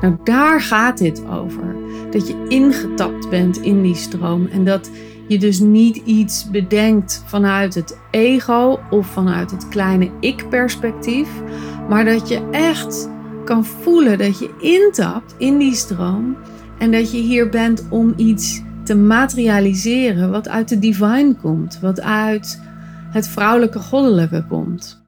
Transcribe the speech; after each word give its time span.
Nou, 0.00 0.16
daar 0.24 0.60
gaat 0.60 0.98
dit 0.98 1.22
over. 1.26 1.76
Dat 2.10 2.28
je 2.28 2.44
ingetapt 2.48 3.30
bent 3.30 3.56
in 3.56 3.82
die 3.82 3.94
stroom 3.94 4.46
en 4.46 4.64
dat 4.64 4.90
je 5.28 5.38
dus 5.38 5.60
niet 5.60 5.96
iets 5.96 6.50
bedenkt 6.50 7.22
vanuit 7.26 7.74
het 7.74 7.98
ego 8.10 8.78
of 8.90 9.06
vanuit 9.06 9.50
het 9.50 9.68
kleine 9.68 10.10
ik-perspectief, 10.20 11.28
maar 11.88 12.04
dat 12.04 12.28
je 12.28 12.48
echt 12.50 13.10
kan 13.44 13.64
voelen 13.64 14.18
dat 14.18 14.38
je 14.38 14.50
intapt 14.60 15.34
in 15.38 15.58
die 15.58 15.74
stroom 15.74 16.36
en 16.78 16.92
dat 16.92 17.12
je 17.12 17.18
hier 17.18 17.48
bent 17.48 17.86
om 17.90 18.12
iets 18.16 18.62
te 18.84 18.96
materialiseren 18.96 20.30
wat 20.30 20.48
uit 20.48 20.68
de 20.68 20.78
divine 20.78 21.34
komt, 21.34 21.78
wat 21.80 22.00
uit 22.00 22.62
het 23.10 23.28
vrouwelijke 23.28 23.78
goddelijke 23.78 24.44
komt. 24.48 25.07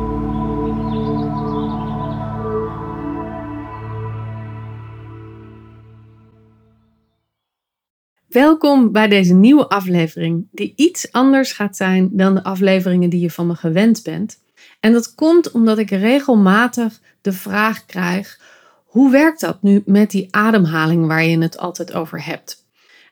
Welkom 8.31 8.91
bij 8.91 9.07
deze 9.07 9.33
nieuwe 9.33 9.67
aflevering, 9.67 10.47
die 10.51 10.73
iets 10.75 11.11
anders 11.11 11.51
gaat 11.51 11.77
zijn 11.77 12.09
dan 12.11 12.33
de 12.33 12.43
afleveringen 12.43 13.09
die 13.09 13.19
je 13.19 13.31
van 13.31 13.47
me 13.47 13.55
gewend 13.55 14.03
bent. 14.03 14.39
En 14.79 14.91
dat 14.91 15.15
komt 15.15 15.51
omdat 15.51 15.77
ik 15.77 15.89
regelmatig 15.89 16.99
de 17.21 17.31
vraag 17.31 17.85
krijg: 17.85 18.39
hoe 18.85 19.11
werkt 19.11 19.39
dat 19.39 19.61
nu 19.61 19.81
met 19.85 20.11
die 20.11 20.27
ademhaling 20.31 21.07
waar 21.07 21.23
je 21.23 21.37
het 21.37 21.57
altijd 21.57 21.93
over 21.93 22.25
hebt? 22.25 22.65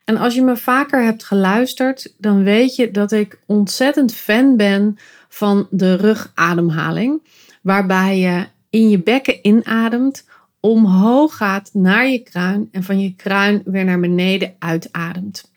En 0.04 0.16
als 0.16 0.34
je 0.34 0.42
me 0.42 0.56
vaker 0.56 1.02
hebt 1.02 1.24
geluisterd, 1.24 2.14
dan 2.18 2.42
weet 2.42 2.76
je 2.76 2.90
dat 2.90 3.12
ik 3.12 3.38
ontzettend 3.46 4.14
fan 4.14 4.56
ben 4.56 4.98
van 5.28 5.66
de 5.70 5.94
rugademhaling, 5.94 7.22
waarbij 7.62 8.18
je 8.18 8.46
in 8.70 8.88
je 8.88 9.02
bekken 9.02 9.38
inademt 9.42 10.24
omhoog 10.60 11.36
gaat 11.36 11.70
naar 11.72 12.08
je 12.08 12.18
kruin 12.18 12.68
en 12.72 12.82
van 12.82 13.00
je 13.00 13.14
kruin 13.14 13.62
weer 13.64 13.84
naar 13.84 14.00
beneden 14.00 14.54
uitademt. 14.58 15.50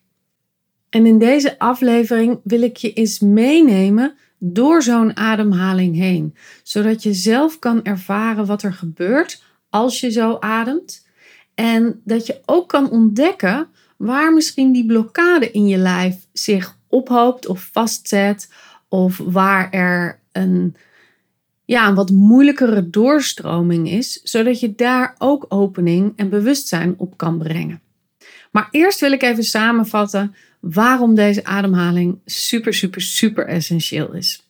En 0.90 1.06
in 1.06 1.20
deze 1.20 1.60
aflevering 1.60 2.40
wil 2.44 2.62
ik 2.62 2.78
je 2.78 2.94
eens 2.94 3.20
meenemen 3.20 4.16
door 4.38 4.82
zo'n 4.82 5.18
ademhaling 5.18 5.96
heen, 5.96 6.36
zodat 6.64 7.04
je 7.04 7.14
zelf 7.14 7.60
kan 7.60 7.84
ervaren 7.84 8.46
wat 8.46 8.64
er 8.64 8.74
gebeurt 8.74 9.44
als 9.70 10.00
je 10.00 10.12
zo 10.12 10.38
ademt 10.40 11.08
en 11.56 12.02
dat 12.04 12.26
je 12.26 12.42
ook 12.46 12.70
kan 12.70 12.90
ontdekken 12.90 13.68
waar 13.98 14.34
misschien 14.34 14.72
die 14.72 14.86
blokkade 14.86 15.52
in 15.52 15.68
je 15.68 15.78
lijf 15.78 16.16
zich 16.34 16.78
ophoopt 16.88 17.48
of 17.48 17.70
vastzet 17.72 18.54
of 18.90 19.18
waar 19.18 19.70
er 19.72 20.20
een 20.32 20.76
ja, 21.66 21.88
een 21.88 21.96
wat 21.96 22.12
moeilijkere 22.12 22.90
doorstroming 22.90 23.90
is, 23.90 24.22
zodat 24.24 24.60
je 24.60 24.76
daar 24.76 25.16
ook 25.18 25.46
opening 25.50 26.14
en 26.16 26.30
bewustzijn 26.30 26.94
op 26.98 27.18
kan 27.18 27.38
brengen. 27.38 27.82
Maar 28.52 28.68
eerst 28.72 29.00
wil 29.00 29.12
ik 29.12 29.24
even 29.24 29.44
samenvatten 29.44 30.36
waarom 30.60 31.16
deze 31.16 31.44
ademhaling 31.44 32.20
super, 32.26 32.74
super, 32.74 33.02
super 33.02 33.48
essentieel 33.48 34.14
is. 34.14 34.48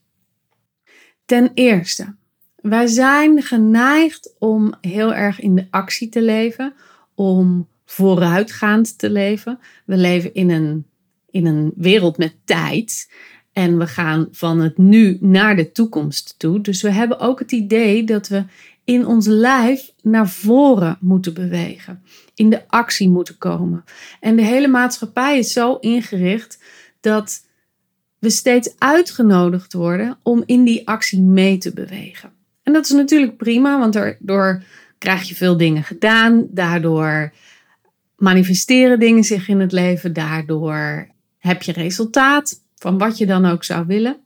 Ten 1.26 1.52
eerste, 1.54 2.16
wij 2.62 2.88
zijn 2.88 3.42
geneigd 3.42 4.36
om 4.40 4.74
heel 4.82 5.14
erg 5.14 5.40
in 5.40 5.56
de 5.56 5.68
actie 5.70 6.10
te 6.10 6.22
leven, 6.22 6.74
om 7.16 7.68
vooruitgaand 7.86 8.98
te 8.98 9.10
leven. 9.10 9.60
We 9.86 9.98
leven 9.98 10.34
in 10.34 10.50
een, 10.50 10.86
in 11.32 11.46
een 11.46 11.72
wereld 11.76 12.18
met 12.18 12.36
tijd. 12.46 13.12
En 13.54 13.78
we 13.78 13.88
gaan 13.88 14.28
van 14.32 14.60
het 14.60 14.78
nu 14.78 15.18
naar 15.22 15.56
de 15.56 15.72
toekomst 15.72 16.36
toe. 16.38 16.62
Dus 16.62 16.82
we 16.82 16.92
hebben 16.92 17.20
ook 17.20 17.40
het 17.40 17.52
idee 17.52 18.04
dat 18.04 18.28
we 18.28 18.44
in 18.84 19.06
ons 19.06 19.26
lijf 19.26 19.92
naar 20.02 20.30
voren 20.30 20.98
moeten 21.02 21.34
bewegen. 21.34 22.04
In 22.36 22.50
de 22.50 22.68
actie 22.68 23.10
moeten 23.10 23.38
komen. 23.38 23.84
En 24.20 24.36
de 24.36 24.42
hele 24.42 24.68
maatschappij 24.68 25.38
is 25.38 25.54
zo 25.54 25.76
ingericht 25.76 26.64
dat 27.00 27.46
we 28.20 28.30
steeds 28.30 28.74
uitgenodigd 28.78 29.74
worden 29.74 30.18
om 30.24 30.44
in 30.46 30.64
die 30.64 30.88
actie 30.88 31.22
mee 31.22 31.58
te 31.58 31.74
bewegen. 31.74 32.32
En 32.64 32.74
dat 32.74 32.86
is 32.86 32.92
natuurlijk 32.92 33.38
prima, 33.38 33.80
want 33.80 33.94
daardoor 33.94 34.64
krijg 34.98 35.24
je 35.24 35.36
veel 35.36 35.58
dingen 35.58 35.84
gedaan. 35.84 36.48
Daardoor 36.50 37.34
manifesteren 38.16 39.00
dingen 39.00 39.24
zich 39.24 39.48
in 39.48 39.60
het 39.60 39.72
leven. 39.72 40.14
Daardoor 40.14 41.08
heb 41.38 41.62
je 41.62 41.72
resultaat 41.72 42.63
van 42.84 42.98
wat 42.98 43.18
je 43.18 43.26
dan 43.26 43.46
ook 43.46 43.64
zou 43.64 43.86
willen. 43.88 44.18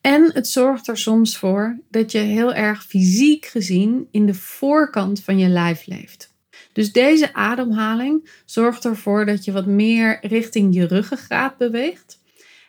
En 0.00 0.30
het 0.32 0.48
zorgt 0.48 0.88
er 0.88 0.98
soms 0.98 1.36
voor 1.38 1.78
dat 1.90 2.12
je 2.12 2.18
heel 2.18 2.54
erg 2.54 2.84
fysiek 2.84 3.46
gezien 3.46 4.08
in 4.10 4.26
de 4.26 4.34
voorkant 4.34 5.22
van 5.22 5.38
je 5.38 5.48
lijf 5.48 5.86
leeft. 5.86 6.34
Dus 6.72 6.92
deze 6.92 7.34
ademhaling 7.34 8.30
zorgt 8.44 8.84
ervoor 8.84 9.26
dat 9.26 9.44
je 9.44 9.52
wat 9.52 9.66
meer 9.66 10.18
richting 10.20 10.74
je 10.74 10.86
ruggengraat 10.86 11.56
beweegt. 11.56 12.20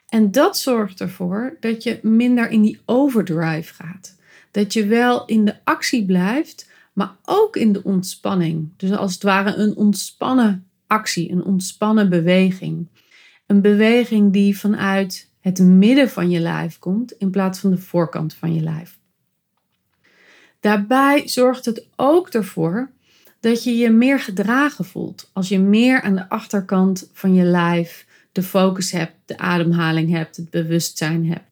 En 0.10 0.32
dat 0.32 0.58
zorgt 0.58 1.02
ervoor 1.02 1.58
dat 1.60 1.84
je 1.84 2.00
minder 2.02 2.50
in 2.50 2.62
die 2.62 2.80
overdrive 2.86 3.74
gaat. 3.74 4.16
Dat 4.52 4.74
je 4.74 4.86
wel 4.86 5.26
in 5.26 5.46
de 5.46 5.56
actie 5.64 6.06
blijft, 6.06 6.70
maar 6.94 7.16
ook 7.26 7.56
in 7.56 7.72
de 7.72 7.84
ontspanning. 7.84 8.70
Dus 8.78 8.92
als 8.92 9.14
het 9.14 9.24
ware 9.24 9.56
een 9.56 9.76
ontspannen 9.76 10.68
actie, 10.88 11.32
een 11.32 11.44
ontspannen 11.44 12.10
beweging. 12.10 12.88
Een 13.48 13.62
beweging 13.62 14.34
die 14.34 14.58
vanuit 14.58 15.30
het 15.40 15.60
midden 15.60 16.10
van 16.10 16.30
je 16.30 16.40
lijf 16.40 16.80
komt 16.80 17.12
in 17.12 17.30
plaats 17.30 17.60
van 17.60 17.70
de 17.70 17.78
voorkant 17.78 18.34
van 18.34 18.54
je 18.54 18.62
lijf. 18.62 18.98
Daarbij 20.60 21.28
zorgt 21.28 21.66
het 21.66 21.88
ook 21.96 22.30
ervoor 22.30 22.92
dat 23.40 23.64
je 23.64 23.78
je 23.78 23.90
meer 23.90 24.20
gedragen 24.20 24.86
voelt. 24.86 25.30
Als 25.34 25.50
je 25.50 25.60
meer 25.60 26.02
aan 26.02 26.16
de 26.16 26.30
achterkant 26.30 27.10
van 27.14 27.34
je 27.34 27.44
lijf 27.44 28.06
de 28.32 28.44
focus 28.44 28.92
hebt, 28.92 29.14
de 29.26 29.38
ademhaling 29.38 30.10
hebt, 30.10 30.36
het 30.36 30.50
bewustzijn 30.50 31.30
hebt. 31.30 31.47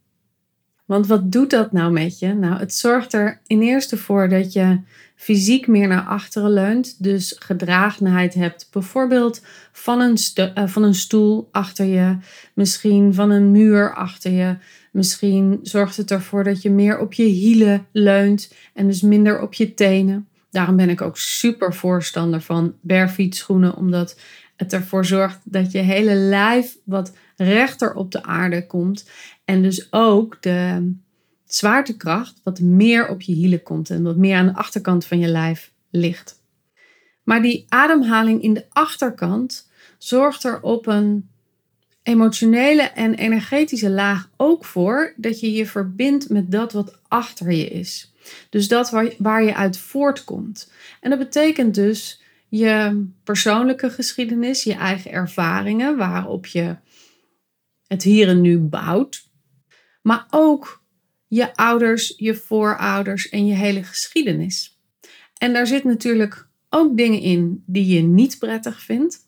Want 0.85 1.07
wat 1.07 1.31
doet 1.31 1.49
dat 1.49 1.71
nou 1.71 1.91
met 1.91 2.19
je? 2.19 2.33
Nou, 2.33 2.59
het 2.59 2.73
zorgt 2.73 3.13
er 3.13 3.41
in 3.47 3.61
eerste 3.61 3.97
voor 3.97 4.29
dat 4.29 4.53
je 4.53 4.79
fysiek 5.15 5.67
meer 5.67 5.87
naar 5.87 6.05
achteren 6.05 6.51
leunt, 6.51 7.03
dus 7.03 7.35
gedragenheid 7.39 8.33
hebt. 8.33 8.67
Bijvoorbeeld 8.71 9.41
van 9.71 9.99
een, 9.99 10.17
uh, 10.35 10.67
van 10.67 10.83
een 10.83 10.95
stoel 10.95 11.47
achter 11.51 11.85
je, 11.85 12.17
misschien 12.53 13.13
van 13.13 13.29
een 13.29 13.51
muur 13.51 13.95
achter 13.95 14.31
je. 14.31 14.55
Misschien 14.91 15.59
zorgt 15.61 15.97
het 15.97 16.11
ervoor 16.11 16.43
dat 16.43 16.61
je 16.61 16.69
meer 16.69 16.99
op 16.99 17.13
je 17.13 17.23
hielen 17.23 17.87
leunt 17.91 18.53
en 18.73 18.87
dus 18.87 19.01
minder 19.01 19.41
op 19.41 19.53
je 19.53 19.73
tenen. 19.73 20.27
Daarom 20.51 20.75
ben 20.75 20.89
ik 20.89 21.01
ook 21.01 21.17
super 21.17 21.73
voorstander 21.73 22.41
van 22.41 22.73
barefoot 22.81 23.45
omdat 23.75 24.19
het 24.55 24.73
ervoor 24.73 25.05
zorgt 25.05 25.39
dat 25.43 25.71
je 25.71 25.77
hele 25.77 26.15
lijf 26.15 26.77
wat 26.83 27.13
rechter 27.35 27.93
op 27.93 28.11
de 28.11 28.23
aarde 28.23 28.67
komt. 28.67 29.09
En 29.45 29.61
dus 29.61 29.87
ook 29.91 30.37
de 30.41 30.91
zwaartekracht 31.45 32.41
wat 32.43 32.59
meer 32.59 33.07
op 33.07 33.21
je 33.21 33.33
hielen 33.33 33.63
komt 33.63 33.89
en 33.89 34.03
wat 34.03 34.17
meer 34.17 34.35
aan 34.35 34.45
de 34.45 34.55
achterkant 34.55 35.05
van 35.05 35.19
je 35.19 35.27
lijf 35.27 35.71
ligt. 35.89 36.43
Maar 37.23 37.41
die 37.41 37.65
ademhaling 37.69 38.41
in 38.41 38.53
de 38.53 38.65
achterkant 38.69 39.69
zorgt 39.97 40.43
er 40.43 40.61
op 40.61 40.87
een 40.87 41.29
emotionele 42.03 42.81
en 42.81 43.13
energetische 43.13 43.89
laag 43.89 44.29
ook 44.37 44.65
voor 44.65 45.13
dat 45.17 45.39
je 45.39 45.51
je 45.51 45.65
verbindt 45.65 46.29
met 46.29 46.51
dat 46.51 46.73
wat 46.73 46.99
achter 47.07 47.51
je 47.51 47.67
is. 47.67 48.13
Dus 48.49 48.67
dat 48.67 48.89
waar, 49.17 49.43
je 49.43 49.55
uit 49.55 49.77
voortkomt. 49.77 50.71
En 51.01 51.09
dat 51.09 51.19
betekent 51.19 51.75
dus 51.75 52.21
je 52.57 53.05
persoonlijke 53.23 53.89
geschiedenis, 53.89 54.63
je 54.63 54.73
eigen 54.73 55.11
ervaringen, 55.11 55.97
waarop 55.97 56.45
je 56.45 56.75
het 57.87 58.03
hier 58.03 58.27
en 58.27 58.41
nu 58.41 58.59
bouwt. 58.59 59.29
Maar 60.01 60.25
ook 60.29 60.83
je 61.27 61.55
ouders, 61.55 62.13
je 62.17 62.35
voorouders 62.35 63.29
en 63.29 63.45
je 63.45 63.53
hele 63.53 63.83
geschiedenis. 63.83 64.79
En 65.37 65.53
daar 65.53 65.67
zit 65.67 65.83
natuurlijk 65.83 66.47
ook 66.69 66.97
dingen 66.97 67.19
in 67.19 67.63
die 67.65 67.85
je 67.85 68.01
niet 68.01 68.39
prettig 68.39 68.81
vindt. 68.81 69.23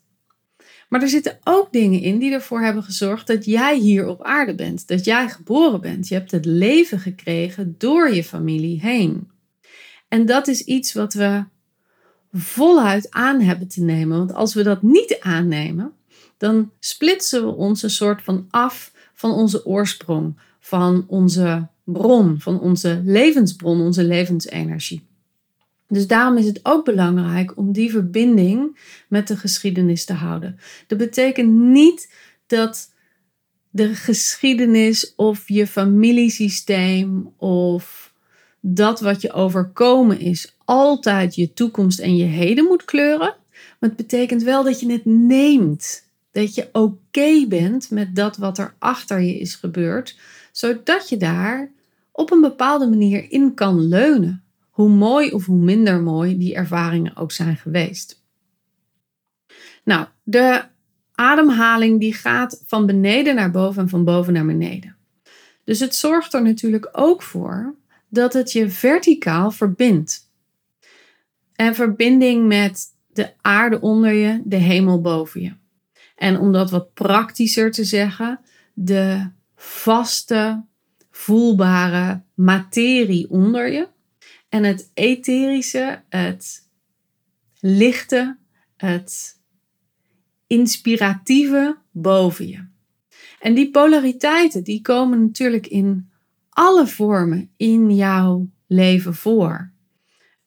Maar 0.88 1.02
er 1.02 1.08
zitten 1.08 1.38
ook 1.44 1.72
dingen 1.72 2.00
in 2.00 2.18
die 2.18 2.32
ervoor 2.32 2.60
hebben 2.60 2.82
gezorgd 2.82 3.26
dat 3.26 3.44
jij 3.44 3.78
hier 3.78 4.06
op 4.06 4.22
aarde 4.22 4.54
bent. 4.54 4.88
Dat 4.88 5.04
jij 5.04 5.28
geboren 5.28 5.80
bent. 5.80 6.08
Je 6.08 6.14
hebt 6.14 6.30
het 6.30 6.44
leven 6.44 6.98
gekregen 6.98 7.74
door 7.78 8.14
je 8.14 8.24
familie 8.24 8.80
heen. 8.80 9.30
En 10.08 10.26
dat 10.26 10.48
is 10.48 10.60
iets 10.64 10.92
wat 10.92 11.14
we 11.14 11.44
voluit 12.32 13.10
aan 13.10 13.40
hebben 13.40 13.68
te 13.68 13.82
nemen. 13.82 14.18
Want 14.18 14.34
als 14.34 14.54
we 14.54 14.62
dat 14.62 14.82
niet 14.82 15.16
aannemen, 15.20 15.92
dan 16.36 16.70
splitsen 16.78 17.44
we 17.44 17.54
ons 17.54 17.82
een 17.82 17.90
soort 17.90 18.22
van 18.22 18.46
af 18.50 18.92
van 19.14 19.30
onze 19.32 19.66
oorsprong, 19.66 20.38
van 20.60 21.04
onze 21.06 21.68
bron, 21.84 22.40
van 22.40 22.60
onze 22.60 23.02
levensbron, 23.04 23.80
onze 23.80 24.04
levensenergie. 24.04 25.06
Dus 25.88 26.06
daarom 26.06 26.36
is 26.36 26.46
het 26.46 26.60
ook 26.62 26.84
belangrijk 26.84 27.56
om 27.56 27.72
die 27.72 27.90
verbinding 27.90 28.78
met 29.08 29.28
de 29.28 29.36
geschiedenis 29.36 30.04
te 30.04 30.12
houden. 30.12 30.58
Dat 30.86 30.98
betekent 30.98 31.52
niet 31.52 32.12
dat 32.46 32.92
de 33.70 33.94
geschiedenis 33.94 35.14
of 35.16 35.48
je 35.48 35.66
familiesysteem 35.66 37.32
of 37.36 38.12
dat 38.60 39.00
wat 39.00 39.20
je 39.20 39.32
overkomen 39.32 40.20
is 40.20 40.56
altijd 40.68 41.34
je 41.34 41.52
toekomst 41.52 41.98
en 41.98 42.16
je 42.16 42.24
heden 42.24 42.64
moet 42.64 42.84
kleuren. 42.84 43.34
Maar 43.50 43.88
het 43.88 43.96
betekent 43.96 44.42
wel 44.42 44.64
dat 44.64 44.80
je 44.80 44.92
het 44.92 45.04
neemt. 45.04 46.06
Dat 46.32 46.54
je 46.54 46.68
oké 46.72 47.46
bent 47.48 47.90
met 47.90 48.16
dat 48.16 48.36
wat 48.36 48.58
er 48.58 48.74
achter 48.78 49.20
je 49.20 49.38
is 49.38 49.54
gebeurd, 49.54 50.18
zodat 50.52 51.08
je 51.08 51.16
daar 51.16 51.70
op 52.12 52.30
een 52.30 52.40
bepaalde 52.40 52.86
manier 52.86 53.30
in 53.30 53.54
kan 53.54 53.80
leunen. 53.80 54.42
Hoe 54.70 54.88
mooi 54.88 55.30
of 55.30 55.46
hoe 55.46 55.58
minder 55.58 56.00
mooi 56.00 56.38
die 56.38 56.54
ervaringen 56.54 57.16
ook 57.16 57.32
zijn 57.32 57.56
geweest. 57.56 58.22
Nou, 59.84 60.06
de 60.22 60.64
ademhaling 61.14 62.00
die 62.00 62.14
gaat 62.14 62.62
van 62.66 62.86
beneden 62.86 63.34
naar 63.34 63.50
boven 63.50 63.82
en 63.82 63.88
van 63.88 64.04
boven 64.04 64.32
naar 64.32 64.46
beneden. 64.46 64.96
Dus 65.64 65.80
het 65.80 65.94
zorgt 65.94 66.34
er 66.34 66.42
natuurlijk 66.42 66.88
ook 66.92 67.22
voor 67.22 67.74
dat 68.08 68.32
het 68.32 68.52
je 68.52 68.70
verticaal 68.70 69.50
verbindt. 69.50 70.27
En 71.58 71.74
verbinding 71.74 72.46
met 72.46 72.86
de 73.06 73.32
aarde 73.40 73.80
onder 73.80 74.12
je, 74.12 74.40
de 74.44 74.56
hemel 74.56 75.00
boven 75.00 75.40
je. 75.40 75.52
En 76.16 76.38
om 76.38 76.52
dat 76.52 76.70
wat 76.70 76.92
praktischer 76.92 77.70
te 77.70 77.84
zeggen, 77.84 78.40
de 78.74 79.30
vaste, 79.56 80.64
voelbare 81.10 82.22
materie 82.34 83.30
onder 83.30 83.72
je 83.72 83.88
en 84.48 84.64
het 84.64 84.90
etherische, 84.94 86.02
het 86.08 86.68
lichte, 87.60 88.38
het 88.76 89.40
inspiratieve 90.46 91.76
boven 91.90 92.48
je. 92.48 92.66
En 93.40 93.54
die 93.54 93.70
polariteiten 93.70 94.64
die 94.64 94.80
komen 94.80 95.22
natuurlijk 95.22 95.66
in 95.66 96.10
alle 96.48 96.86
vormen 96.86 97.50
in 97.56 97.94
jouw 97.94 98.50
leven 98.66 99.14
voor. 99.14 99.76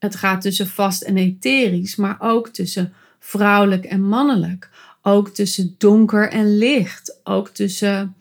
Het 0.02 0.16
gaat 0.16 0.42
tussen 0.42 0.68
vast 0.68 1.02
en 1.02 1.18
etherisch, 1.18 1.96
maar 1.96 2.18
ook 2.20 2.50
tussen 2.50 2.94
vrouwelijk 3.20 3.86
en 3.86 4.02
mannelijk. 4.02 4.70
Ook 5.02 5.30
tussen 5.30 5.76
donker 5.78 6.30
en 6.30 6.58
licht. 6.58 7.20
Ook 7.24 7.50
tussen 7.50 8.16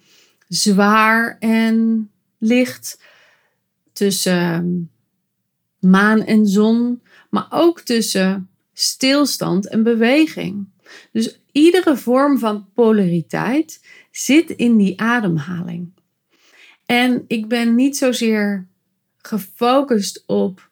zwaar 0.49 1.37
en 1.39 2.11
licht. 2.39 3.01
Tussen 3.93 4.91
maan 5.79 6.25
en 6.25 6.47
zon. 6.47 7.03
Maar 7.31 7.47
ook 7.51 7.81
tussen 7.81 8.49
stilstand 8.73 9.69
en 9.69 9.83
beweging. 9.83 10.69
Dus 11.13 11.41
iedere 11.53 11.97
vorm 11.97 12.39
van 12.39 12.69
polariteit 12.75 13.85
zit 14.11 14.51
in 14.51 14.77
die 14.77 15.01
ademhaling. 15.01 15.93
En 16.87 17.25
ik 17.27 17.49
ben 17.49 17.75
niet 17.75 17.97
zozeer 17.97 18.67
gefocust 19.19 20.23
op 20.27 20.70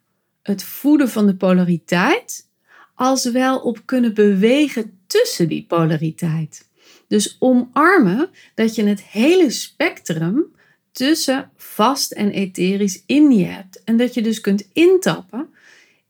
het 0.49 0.63
voeden 0.63 1.09
van 1.09 1.27
de 1.27 1.37
polariteit, 1.37 2.49
als 2.95 3.31
wel 3.31 3.59
op 3.59 3.83
kunnen 3.85 4.15
bewegen 4.15 4.99
tussen 5.07 5.49
die 5.49 5.65
polariteit. 5.69 6.69
Dus 7.09 7.37
omarmen 7.39 8.31
dat 8.55 8.75
je 8.75 8.85
het 8.85 9.03
hele 9.03 9.51
spectrum 9.51 10.45
tussen 10.93 11.51
vast 11.57 12.13
en 12.13 12.31
etherisch 12.31 13.03
in 13.07 13.33
je 13.33 13.45
hebt. 13.45 13.85
En 13.85 13.97
dat 13.97 14.15
je 14.15 14.23
dus 14.23 14.41
kunt 14.41 14.69
intappen 14.73 15.49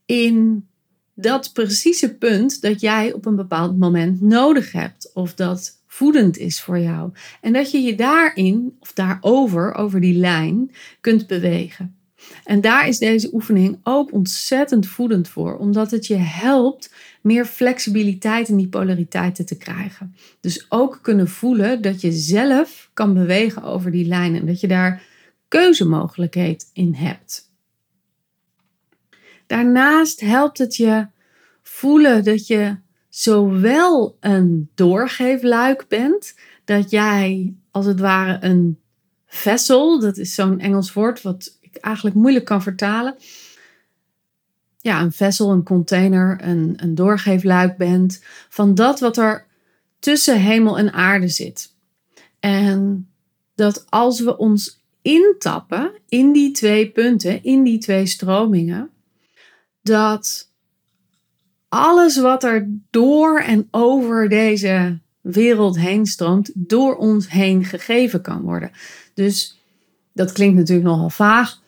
in 0.05 0.67
dat 1.13 1.53
precieze 1.53 2.15
punt 2.15 2.61
dat 2.61 2.81
jij 2.81 3.13
op 3.13 3.25
een 3.25 3.35
bepaald 3.35 3.79
moment 3.79 4.21
nodig 4.21 4.71
hebt. 4.71 5.11
Of 5.13 5.33
dat 5.33 5.81
voedend 5.87 6.37
is 6.37 6.61
voor 6.61 6.79
jou. 6.79 7.11
En 7.41 7.53
dat 7.53 7.71
je 7.71 7.81
je 7.81 7.95
daarin 7.95 8.77
of 8.79 8.93
daarover, 8.93 9.73
over 9.73 10.01
die 10.01 10.17
lijn, 10.17 10.71
kunt 11.01 11.27
bewegen. 11.27 11.98
En 12.43 12.61
daar 12.61 12.87
is 12.87 12.97
deze 12.97 13.33
oefening 13.33 13.79
ook 13.83 14.13
ontzettend 14.13 14.87
voedend 14.87 15.27
voor, 15.27 15.57
omdat 15.57 15.91
het 15.91 16.07
je 16.07 16.15
helpt 16.15 16.93
meer 17.21 17.45
flexibiliteit 17.45 18.49
in 18.49 18.57
die 18.57 18.67
polariteiten 18.67 19.45
te 19.45 19.57
krijgen. 19.57 20.15
Dus 20.39 20.65
ook 20.69 20.99
kunnen 21.01 21.27
voelen 21.27 21.81
dat 21.81 22.01
je 22.01 22.11
zelf 22.11 22.89
kan 22.93 23.13
bewegen 23.13 23.63
over 23.63 23.91
die 23.91 24.05
lijnen 24.05 24.39
en 24.39 24.47
dat 24.47 24.59
je 24.59 24.67
daar 24.67 25.03
keuzemogelijkheid 25.47 26.69
in 26.73 26.93
hebt. 26.93 27.51
Daarnaast 29.47 30.19
helpt 30.19 30.57
het 30.57 30.75
je 30.75 31.07
voelen 31.61 32.23
dat 32.23 32.47
je 32.47 32.77
zowel 33.09 34.17
een 34.19 34.69
doorgeefluik 34.75 35.85
bent, 35.87 36.35
dat 36.65 36.89
jij 36.89 37.53
als 37.71 37.85
het 37.85 37.99
ware 37.99 38.37
een 38.41 38.79
vessel, 39.25 39.99
dat 39.99 40.17
is 40.17 40.35
zo'n 40.35 40.59
Engels 40.59 40.93
woord 40.93 41.21
wat 41.21 41.58
eigenlijk 41.81 42.15
moeilijk 42.15 42.45
kan 42.45 42.61
vertalen. 42.61 43.15
Ja, 44.81 45.01
een 45.01 45.11
vessel, 45.11 45.51
een 45.51 45.63
container, 45.63 46.37
een, 46.41 46.73
een 46.77 46.95
doorgeefluik 46.95 47.77
bent 47.77 48.23
van 48.49 48.75
dat 48.75 48.99
wat 48.99 49.17
er 49.17 49.45
tussen 49.99 50.39
hemel 50.41 50.77
en 50.77 50.93
aarde 50.93 51.27
zit. 51.27 51.73
En 52.39 53.09
dat 53.55 53.85
als 53.89 54.19
we 54.19 54.37
ons 54.37 54.81
intappen 55.01 55.91
in 56.07 56.31
die 56.31 56.51
twee 56.51 56.91
punten, 56.91 57.43
in 57.43 57.63
die 57.63 57.77
twee 57.77 58.05
stromingen, 58.05 58.89
dat 59.81 60.49
alles 61.69 62.17
wat 62.17 62.43
er 62.43 62.69
door 62.89 63.39
en 63.39 63.67
over 63.71 64.29
deze 64.29 64.99
wereld 65.21 65.77
heen 65.77 66.05
stroomt, 66.05 66.51
door 66.53 66.95
ons 66.95 67.29
heen 67.29 67.65
gegeven 67.65 68.21
kan 68.21 68.41
worden. 68.41 68.71
Dus 69.13 69.59
dat 70.13 70.31
klinkt 70.31 70.57
natuurlijk 70.57 70.87
nogal 70.87 71.09
vaag. 71.09 71.61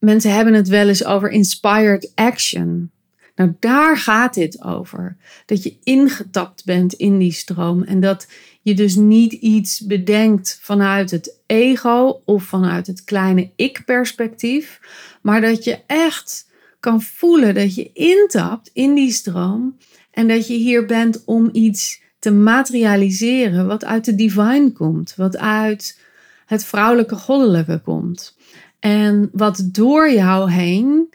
Mensen 0.00 0.34
hebben 0.34 0.54
het 0.54 0.68
wel 0.68 0.88
eens 0.88 1.04
over 1.04 1.30
inspired 1.30 2.12
action. 2.14 2.90
Nou, 3.34 3.54
daar 3.58 3.96
gaat 3.96 4.34
dit 4.34 4.62
over. 4.62 5.16
Dat 5.46 5.62
je 5.62 5.76
ingetapt 5.82 6.64
bent 6.64 6.92
in 6.92 7.18
die 7.18 7.32
stroom 7.32 7.82
en 7.82 8.00
dat 8.00 8.28
je 8.62 8.74
dus 8.74 8.94
niet 8.94 9.32
iets 9.32 9.80
bedenkt 9.80 10.58
vanuit 10.62 11.10
het 11.10 11.40
ego 11.46 12.22
of 12.24 12.44
vanuit 12.44 12.86
het 12.86 13.04
kleine 13.04 13.50
ik-perspectief, 13.56 14.80
maar 15.22 15.40
dat 15.40 15.64
je 15.64 15.78
echt 15.86 16.48
kan 16.80 17.02
voelen 17.02 17.54
dat 17.54 17.74
je 17.74 17.90
intapt 17.92 18.70
in 18.72 18.94
die 18.94 19.12
stroom 19.12 19.76
en 20.10 20.28
dat 20.28 20.46
je 20.46 20.54
hier 20.54 20.86
bent 20.86 21.24
om 21.24 21.48
iets 21.52 22.02
te 22.18 22.30
materialiseren 22.30 23.66
wat 23.66 23.84
uit 23.84 24.04
de 24.04 24.14
divine 24.14 24.72
komt, 24.72 25.14
wat 25.16 25.36
uit 25.36 26.00
het 26.46 26.64
vrouwelijke 26.64 27.16
goddelijke 27.16 27.80
komt. 27.84 28.36
En 28.80 29.30
wat 29.32 29.68
door 29.72 30.12
jou 30.12 30.50
heen 30.50 31.14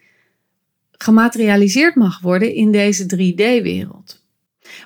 gematerialiseerd 0.92 1.96
mag 1.96 2.20
worden 2.20 2.54
in 2.54 2.72
deze 2.72 3.04
3D-wereld. 3.04 4.24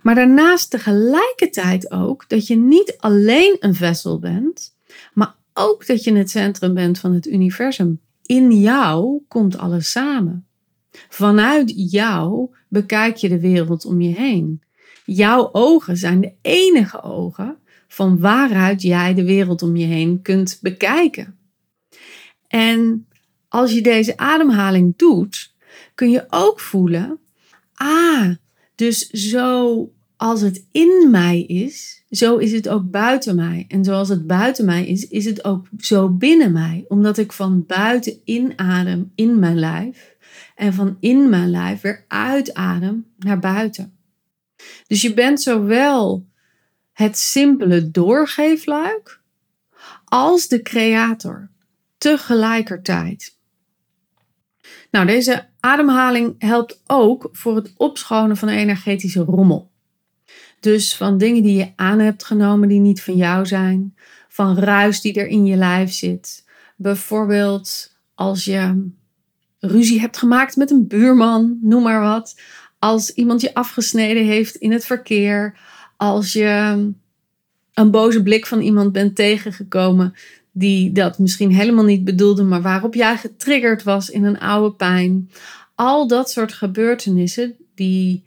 Maar 0.03 0.15
daarnaast 0.15 0.69
tegelijkertijd 0.69 1.91
ook 1.91 2.29
dat 2.29 2.47
je 2.47 2.55
niet 2.55 2.95
alleen 2.97 3.55
een 3.59 3.75
vessel 3.75 4.19
bent, 4.19 4.75
maar 5.13 5.35
ook 5.53 5.87
dat 5.87 6.03
je 6.03 6.15
het 6.15 6.29
centrum 6.29 6.73
bent 6.73 6.99
van 6.99 7.13
het 7.13 7.27
universum. 7.27 7.99
In 8.25 8.59
jou 8.59 9.21
komt 9.27 9.57
alles 9.57 9.91
samen. 9.91 10.45
Vanuit 11.09 11.91
jou 11.91 12.49
bekijk 12.67 13.15
je 13.15 13.29
de 13.29 13.39
wereld 13.39 13.85
om 13.85 14.01
je 14.01 14.15
heen. 14.15 14.61
Jouw 15.05 15.49
ogen 15.51 15.97
zijn 15.97 16.21
de 16.21 16.33
enige 16.41 17.01
ogen 17.01 17.57
van 17.87 18.19
waaruit 18.19 18.81
jij 18.81 19.13
de 19.13 19.23
wereld 19.23 19.61
om 19.61 19.75
je 19.75 19.85
heen 19.85 20.21
kunt 20.21 20.59
bekijken. 20.61 21.38
En 22.49 23.07
als 23.47 23.71
je 23.71 23.81
deze 23.81 24.17
ademhaling 24.17 24.93
doet, 24.97 25.53
kun 25.95 26.09
je 26.09 26.25
ook 26.29 26.59
voelen: 26.59 27.19
ah, 27.73 28.29
dus 28.75 29.09
zo 29.09 29.91
als 30.15 30.41
het 30.41 30.63
in 30.71 31.07
mij 31.11 31.41
is, 31.41 32.03
zo 32.09 32.37
is 32.37 32.51
het 32.51 32.69
ook 32.69 32.91
buiten 32.91 33.35
mij. 33.35 33.65
En 33.67 33.83
zoals 33.83 34.09
het 34.09 34.27
buiten 34.27 34.65
mij 34.65 34.87
is, 34.87 35.07
is 35.07 35.25
het 35.25 35.43
ook 35.43 35.67
zo 35.77 36.09
binnen 36.09 36.51
mij. 36.51 36.85
Omdat 36.87 37.17
ik 37.17 37.31
van 37.31 37.65
buiten 37.65 38.19
inadem 38.23 39.11
in 39.15 39.39
mijn 39.39 39.59
lijf 39.59 40.15
en 40.55 40.73
van 40.73 40.97
in 40.99 41.29
mijn 41.29 41.49
lijf 41.49 41.81
weer 41.81 42.05
uitadem 42.07 43.05
naar 43.17 43.39
buiten. 43.39 43.93
Dus 44.87 45.01
je 45.01 45.13
bent 45.13 45.41
zowel 45.41 46.27
het 46.93 47.17
simpele 47.17 47.91
doorgeefluik 47.91 49.21
als 50.05 50.47
de 50.47 50.61
creator 50.61 51.48
tegelijkertijd. 51.99 53.37
Nou, 54.91 55.05
deze 55.05 55.47
ademhaling 55.59 56.35
helpt 56.37 56.81
ook 56.87 57.29
voor 57.31 57.55
het 57.55 57.73
opschonen 57.77 58.37
van 58.37 58.47
energetische 58.47 59.21
rommel. 59.21 59.71
Dus 60.59 60.95
van 60.95 61.17
dingen 61.17 61.43
die 61.43 61.57
je 61.57 61.71
aan 61.75 61.99
hebt 61.99 62.23
genomen 62.23 62.67
die 62.67 62.79
niet 62.79 63.01
van 63.01 63.15
jou 63.15 63.45
zijn, 63.45 63.95
van 64.27 64.57
ruis 64.57 65.01
die 65.01 65.13
er 65.13 65.27
in 65.27 65.45
je 65.45 65.55
lijf 65.55 65.91
zit. 65.91 66.45
Bijvoorbeeld 66.75 67.97
als 68.15 68.45
je 68.45 68.89
ruzie 69.59 69.99
hebt 69.99 70.17
gemaakt 70.17 70.55
met 70.55 70.71
een 70.71 70.87
buurman, 70.87 71.59
noem 71.61 71.83
maar 71.83 72.01
wat. 72.01 72.39
Als 72.79 73.13
iemand 73.13 73.41
je 73.41 73.53
afgesneden 73.53 74.25
heeft 74.25 74.55
in 74.55 74.71
het 74.71 74.85
verkeer. 74.85 75.59
Als 75.97 76.33
je 76.33 76.47
een 77.73 77.91
boze 77.91 78.23
blik 78.23 78.45
van 78.45 78.61
iemand 78.61 78.91
bent 78.91 79.15
tegengekomen 79.15 80.13
die 80.51 80.91
dat 80.91 81.19
misschien 81.19 81.51
helemaal 81.51 81.83
niet 81.83 82.03
bedoelde, 82.03 82.43
maar 82.43 82.61
waarop 82.61 82.93
jij 82.93 83.17
getriggerd 83.17 83.83
was 83.83 84.09
in 84.09 84.23
een 84.23 84.39
oude 84.39 84.75
pijn. 84.75 85.31
Al 85.75 86.07
dat 86.07 86.31
soort 86.31 86.53
gebeurtenissen 86.53 87.55
die 87.75 88.23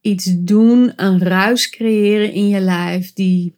iets 0.00 0.34
doen, 0.38 0.92
een 0.96 1.18
ruis 1.18 1.70
creëren 1.70 2.32
in 2.32 2.48
je 2.48 2.60
lijf, 2.60 3.12
die 3.12 3.54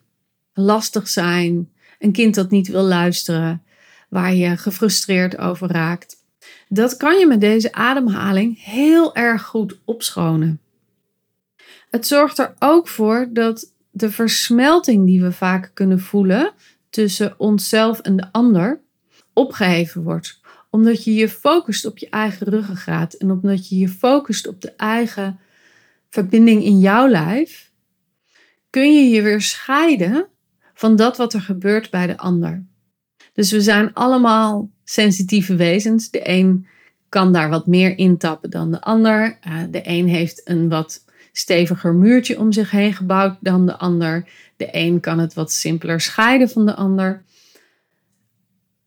lastig 0.53 1.07
zijn, 1.07 1.69
een 1.99 2.11
kind 2.11 2.35
dat 2.35 2.51
niet 2.51 2.67
wil 2.67 2.83
luisteren, 2.83 3.63
waar 4.09 4.33
je 4.33 4.57
gefrustreerd 4.57 5.37
over 5.37 5.71
raakt. 5.71 6.17
Dat 6.67 6.97
kan 6.97 7.19
je 7.19 7.27
met 7.27 7.41
deze 7.41 7.71
ademhaling 7.71 8.63
heel 8.63 9.15
erg 9.15 9.43
goed 9.43 9.79
opschonen. 9.85 10.59
Het 11.89 12.07
zorgt 12.07 12.39
er 12.39 12.53
ook 12.59 12.87
voor 12.87 13.29
dat 13.33 13.73
de 13.91 14.11
versmelting 14.11 15.05
die 15.05 15.21
we 15.21 15.31
vaak 15.31 15.71
kunnen 15.73 15.99
voelen 15.99 16.51
tussen 16.89 17.39
onszelf 17.39 17.99
en 17.99 18.15
de 18.15 18.31
ander 18.31 18.81
opgeheven 19.33 20.03
wordt. 20.03 20.39
Omdat 20.69 21.03
je 21.03 21.13
je 21.13 21.29
focust 21.29 21.85
op 21.85 21.97
je 21.97 22.09
eigen 22.09 22.47
ruggengraat 22.47 23.13
en 23.13 23.31
omdat 23.31 23.69
je 23.69 23.77
je 23.77 23.89
focust 23.89 24.47
op 24.47 24.61
de 24.61 24.71
eigen 24.71 25.39
verbinding 26.09 26.63
in 26.63 26.79
jouw 26.79 27.07
lijf, 27.07 27.71
kun 28.69 28.93
je 28.93 29.09
je 29.09 29.21
weer 29.21 29.41
scheiden 29.41 30.27
van 30.73 30.95
dat 30.95 31.17
wat 31.17 31.33
er 31.33 31.41
gebeurt 31.41 31.89
bij 31.89 32.07
de 32.07 32.17
ander. 32.17 32.65
Dus 33.33 33.51
we 33.51 33.61
zijn 33.61 33.93
allemaal 33.93 34.69
sensitieve 34.83 35.55
wezens. 35.55 36.09
De 36.09 36.29
een 36.29 36.67
kan 37.09 37.33
daar 37.33 37.49
wat 37.49 37.67
meer 37.67 37.97
intappen 37.97 38.49
dan 38.49 38.71
de 38.71 38.81
ander. 38.81 39.39
Uh, 39.47 39.63
de 39.71 39.81
een 39.83 40.07
heeft 40.07 40.41
een 40.49 40.69
wat 40.69 41.05
steviger 41.39 41.93
muurtje 41.93 42.39
om 42.39 42.51
zich 42.51 42.71
heen 42.71 42.93
gebouwd 42.93 43.37
dan 43.39 43.65
de 43.65 43.77
ander. 43.77 44.29
De 44.57 44.67
een 44.71 44.99
kan 44.99 45.19
het 45.19 45.33
wat 45.33 45.51
simpeler 45.51 46.01
scheiden 46.01 46.49
van 46.49 46.65
de 46.65 46.75
ander. 46.75 47.23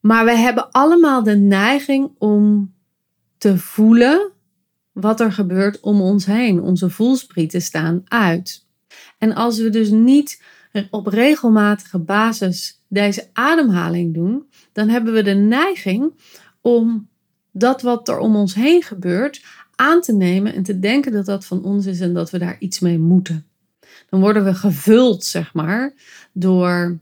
Maar 0.00 0.24
we 0.24 0.36
hebben 0.36 0.70
allemaal 0.70 1.22
de 1.22 1.36
neiging 1.36 2.10
om 2.18 2.74
te 3.38 3.58
voelen 3.58 4.30
wat 4.92 5.20
er 5.20 5.32
gebeurt 5.32 5.80
om 5.80 6.00
ons 6.00 6.26
heen. 6.26 6.60
Onze 6.60 6.90
voelsprieten 6.90 7.62
staan 7.62 8.02
uit. 8.04 8.66
En 9.18 9.34
als 9.34 9.58
we 9.58 9.70
dus 9.70 9.90
niet 9.90 10.42
op 10.90 11.06
regelmatige 11.06 11.98
basis 11.98 12.82
deze 12.88 13.28
ademhaling 13.32 14.14
doen, 14.14 14.46
dan 14.72 14.88
hebben 14.88 15.12
we 15.12 15.22
de 15.22 15.34
neiging 15.34 16.12
om 16.60 17.08
dat 17.52 17.82
wat 17.82 18.08
er 18.08 18.18
om 18.18 18.36
ons 18.36 18.54
heen 18.54 18.82
gebeurt 18.82 19.44
aan 19.76 20.00
te 20.00 20.12
nemen 20.12 20.54
en 20.54 20.62
te 20.62 20.78
denken 20.78 21.12
dat 21.12 21.26
dat 21.26 21.44
van 21.44 21.64
ons 21.64 21.86
is 21.86 22.00
en 22.00 22.14
dat 22.14 22.30
we 22.30 22.38
daar 22.38 22.56
iets 22.58 22.80
mee 22.80 22.98
moeten. 22.98 23.46
Dan 24.08 24.20
worden 24.20 24.44
we 24.44 24.54
gevuld, 24.54 25.24
zeg 25.24 25.54
maar, 25.54 25.92
door 26.32 26.98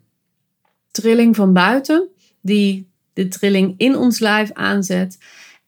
trilling 0.91 1.37
van 1.37 1.53
buiten, 1.53 2.09
die 2.41 2.89
de 3.13 3.29
trilling 3.29 3.75
in 3.77 3.97
ons 3.97 4.19
lijf 4.19 4.53
aanzet. 4.53 5.19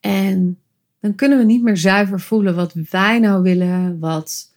En 0.01 0.59
dan 1.01 1.15
kunnen 1.15 1.39
we 1.39 1.45
niet 1.45 1.63
meer 1.63 1.77
zuiver 1.77 2.21
voelen 2.21 2.55
wat 2.55 2.75
wij 2.91 3.19
nou 3.19 3.43
willen, 3.43 3.99
wat 3.99 4.53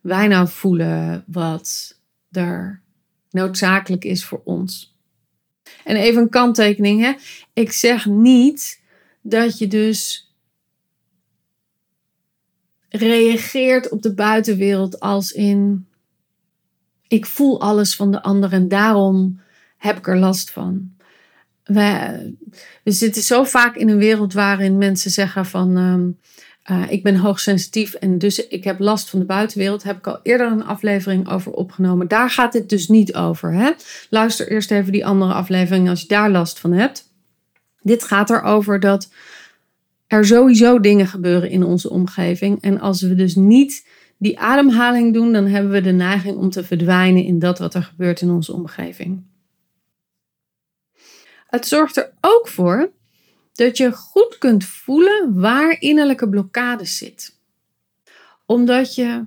wij 0.00 0.28
nou 0.28 0.48
voelen, 0.48 1.24
wat 1.26 1.98
er 2.30 2.82
noodzakelijk 3.30 4.04
is 4.04 4.24
voor 4.24 4.40
ons. 4.44 4.96
En 5.84 5.96
even 5.96 6.22
een 6.22 6.28
kanttekening, 6.28 7.00
hè? 7.00 7.12
ik 7.52 7.72
zeg 7.72 8.06
niet 8.06 8.80
dat 9.20 9.58
je 9.58 9.66
dus 9.66 10.27
reageert 12.88 13.88
op 13.88 14.02
de 14.02 14.14
buitenwereld 14.14 15.00
als 15.00 15.32
in 15.32 15.86
ik 17.08 17.26
voel 17.26 17.60
alles 17.60 17.96
van 17.96 18.10
de 18.10 18.22
ander 18.22 18.52
en 18.52 18.68
daarom 18.68 19.40
heb 19.76 19.98
ik 19.98 20.06
er 20.06 20.18
last 20.18 20.50
van. 20.50 20.96
We, 21.64 22.34
we 22.82 22.90
zitten 22.90 23.22
zo 23.22 23.44
vaak 23.44 23.76
in 23.76 23.88
een 23.88 23.98
wereld 23.98 24.32
waarin 24.32 24.78
mensen 24.78 25.10
zeggen 25.10 25.46
van 25.46 25.76
ehm, 25.76 26.10
eh, 26.62 26.90
ik 26.92 27.02
ben 27.02 27.16
hoogsensitief 27.16 27.94
en 27.94 28.18
dus 28.18 28.46
ik 28.46 28.64
heb 28.64 28.78
last 28.78 29.10
van 29.10 29.18
de 29.18 29.24
buitenwereld. 29.24 29.82
Heb 29.82 29.96
ik 29.96 30.06
al 30.06 30.20
eerder 30.22 30.50
een 30.52 30.64
aflevering 30.64 31.28
over 31.30 31.52
opgenomen. 31.52 32.08
Daar 32.08 32.30
gaat 32.30 32.52
het 32.52 32.68
dus 32.68 32.88
niet 32.88 33.14
over. 33.14 33.52
Hè? 33.52 33.70
Luister 34.10 34.50
eerst 34.50 34.70
even 34.70 34.92
die 34.92 35.06
andere 35.06 35.32
aflevering 35.32 35.88
als 35.88 36.00
je 36.00 36.08
daar 36.08 36.30
last 36.30 36.58
van 36.58 36.72
hebt. 36.72 37.10
Dit 37.80 38.04
gaat 38.04 38.30
erover 38.30 38.80
dat 38.80 39.08
er 40.08 40.26
sowieso 40.26 40.80
dingen 40.80 41.06
gebeuren 41.06 41.50
in 41.50 41.64
onze 41.64 41.90
omgeving. 41.90 42.60
En 42.62 42.80
als 42.80 43.02
we 43.02 43.14
dus 43.14 43.34
niet 43.34 43.86
die 44.18 44.38
ademhaling 44.38 45.14
doen, 45.14 45.32
dan 45.32 45.46
hebben 45.46 45.70
we 45.70 45.80
de 45.80 45.92
neiging 45.92 46.36
om 46.36 46.50
te 46.50 46.64
verdwijnen 46.64 47.24
in 47.24 47.38
dat 47.38 47.58
wat 47.58 47.74
er 47.74 47.82
gebeurt 47.82 48.20
in 48.20 48.30
onze 48.30 48.52
omgeving. 48.52 49.22
Het 51.46 51.66
zorgt 51.66 51.96
er 51.96 52.12
ook 52.20 52.48
voor 52.48 52.92
dat 53.52 53.76
je 53.76 53.92
goed 53.92 54.38
kunt 54.38 54.64
voelen 54.64 55.40
waar 55.40 55.80
innerlijke 55.80 56.28
blokkade 56.28 56.84
zit. 56.84 57.38
Omdat 58.46 58.94
je 58.94 59.24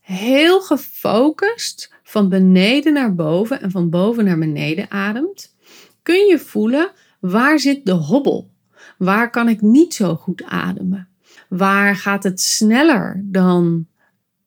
heel 0.00 0.60
gefocust 0.60 1.92
van 2.02 2.28
beneden 2.28 2.92
naar 2.92 3.14
boven 3.14 3.60
en 3.60 3.70
van 3.70 3.90
boven 3.90 4.24
naar 4.24 4.38
beneden 4.38 4.90
ademt, 4.90 5.54
kun 6.02 6.26
je 6.26 6.38
voelen 6.38 6.92
waar 7.20 7.58
zit 7.58 7.86
de 7.86 7.92
hobbel 7.92 8.50
Waar 9.00 9.30
kan 9.30 9.48
ik 9.48 9.60
niet 9.60 9.94
zo 9.94 10.14
goed 10.14 10.44
ademen? 10.44 11.08
Waar 11.48 11.96
gaat 11.96 12.22
het 12.22 12.40
sneller 12.40 13.20
dan 13.24 13.86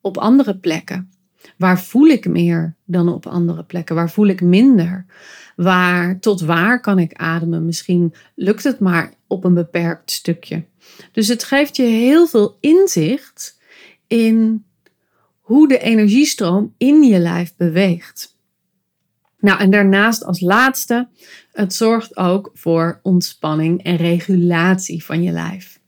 op 0.02 0.18
andere 0.18 0.58
plekken? 0.58 1.12
Waar 1.58 1.82
voel 1.82 2.08
ik 2.08 2.28
meer 2.28 2.76
dan 2.86 3.10
op 3.10 3.26
andere 3.26 3.64
plekken? 3.64 3.96
Waar 3.96 4.12
voel 4.12 4.28
ik 4.28 4.42
minder? 4.42 5.06
Waar, 5.56 6.20
tot 6.20 6.42
waar 6.42 6.82
kan 6.82 7.00
ik 7.00 7.14
ademen? 7.14 7.66
Misschien 7.66 8.14
lukt 8.36 8.64
het 8.64 8.80
maar 8.80 9.14
op 9.28 9.44
een 9.44 9.54
beperkt 9.54 10.12
stukje. 10.12 10.66
Dus 11.12 11.28
het 11.28 11.44
geeft 11.44 11.76
je 11.76 11.84
heel 11.84 12.28
veel 12.28 12.58
inzicht 12.60 13.60
in 14.08 14.66
hoe 15.40 15.68
de 15.68 15.80
energiestroom 15.80 16.74
in 16.78 17.04
je 17.04 17.20
lijf 17.20 17.56
beweegt. 17.56 18.33
Nou, 19.44 19.60
en 19.60 19.70
daarnaast 19.70 20.24
als 20.24 20.40
laatste, 20.40 21.08
het 21.52 21.74
zorgt 21.74 22.18
ook 22.18 22.52
voor 22.54 23.00
ontspanning 23.02 23.84
en 23.84 23.96
regulatie 23.96 25.04
van 25.04 25.24
je 25.24 25.32
lijf. 25.32 25.80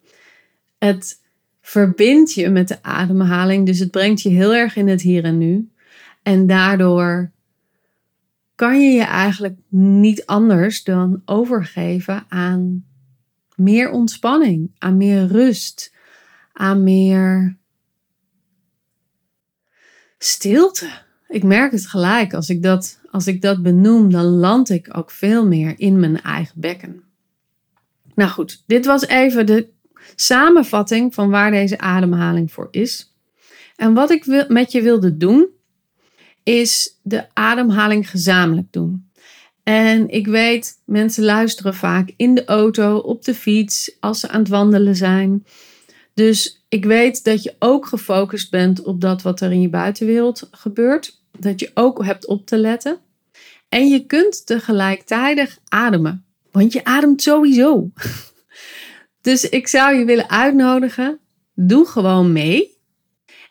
Het 0.77 1.21
verbindt 1.61 2.33
je 2.33 2.49
met 2.49 2.67
de 2.67 2.83
ademhaling, 2.83 3.65
dus 3.65 3.79
het 3.79 3.91
brengt 3.91 4.21
je 4.21 4.29
heel 4.29 4.53
erg 4.55 4.75
in 4.75 4.87
het 4.87 5.01
hier 5.01 5.23
en 5.23 5.37
nu. 5.37 5.69
En 6.23 6.47
daardoor 6.47 7.31
kan 8.55 8.81
je 8.81 8.89
je 8.89 9.03
eigenlijk 9.03 9.57
niet 9.69 10.25
anders 10.25 10.83
dan 10.83 11.21
overgeven 11.25 12.25
aan 12.27 12.85
meer 13.55 13.89
ontspanning, 13.89 14.71
aan 14.77 14.97
meer 14.97 15.27
rust, 15.27 15.93
aan 16.53 16.83
meer 16.83 17.57
stilte. 20.17 21.04
Ik 21.27 21.43
merk 21.43 21.71
het 21.71 21.87
gelijk. 21.87 22.33
Als 22.33 22.49
ik, 22.49 22.63
dat, 22.63 22.99
als 23.11 23.27
ik 23.27 23.41
dat 23.41 23.63
benoem, 23.63 24.11
dan 24.11 24.25
land 24.25 24.69
ik 24.69 24.97
ook 24.97 25.11
veel 25.11 25.47
meer 25.47 25.73
in 25.77 25.99
mijn 25.99 26.21
eigen 26.21 26.59
bekken. 26.59 27.03
Nou 28.15 28.29
goed, 28.29 28.63
dit 28.67 28.85
was 28.85 29.07
even 29.07 29.45
de 29.45 29.67
samenvatting 30.15 31.13
van 31.13 31.29
waar 31.29 31.51
deze 31.51 31.77
ademhaling 31.77 32.51
voor 32.51 32.67
is. 32.71 33.13
En 33.75 33.93
wat 33.93 34.11
ik 34.11 34.45
met 34.47 34.71
je 34.71 34.81
wilde 34.81 35.17
doen, 35.17 35.47
is 36.43 36.99
de 37.01 37.25
ademhaling 37.33 38.09
gezamenlijk 38.09 38.67
doen. 38.71 39.09
En 39.63 40.09
ik 40.09 40.27
weet, 40.27 40.81
mensen 40.85 41.23
luisteren 41.23 41.75
vaak 41.75 42.13
in 42.15 42.35
de 42.35 42.45
auto, 42.45 42.97
op 42.97 43.23
de 43.23 43.33
fiets, 43.33 43.95
als 43.99 44.19
ze 44.19 44.29
aan 44.29 44.39
het 44.39 44.49
wandelen 44.49 44.95
zijn. 44.95 45.45
Dus 46.15 46.65
ik 46.69 46.85
weet 46.85 47.23
dat 47.23 47.43
je 47.43 47.55
ook 47.59 47.85
gefocust 47.85 48.51
bent 48.51 48.83
op 48.83 49.01
dat 49.01 49.21
wat 49.21 49.41
er 49.41 49.51
in 49.51 49.61
je 49.61 49.69
buitenwereld 49.69 50.47
gebeurt. 50.51 51.21
Dat 51.39 51.59
je 51.59 51.71
ook 51.73 52.03
hebt 52.03 52.27
op 52.27 52.45
te 52.45 52.57
letten. 52.57 52.99
En 53.69 53.87
je 53.87 54.05
kunt 54.05 54.45
tegelijkertijd 54.45 55.59
ademen. 55.67 56.25
Want 56.51 56.73
je 56.73 56.83
ademt 56.83 57.21
sowieso. 57.21 57.89
Dus 59.21 59.49
ik 59.49 59.67
zou 59.67 59.95
je 59.95 60.05
willen 60.05 60.29
uitnodigen. 60.29 61.19
Doe 61.53 61.85
gewoon 61.85 62.31
mee. 62.31 62.77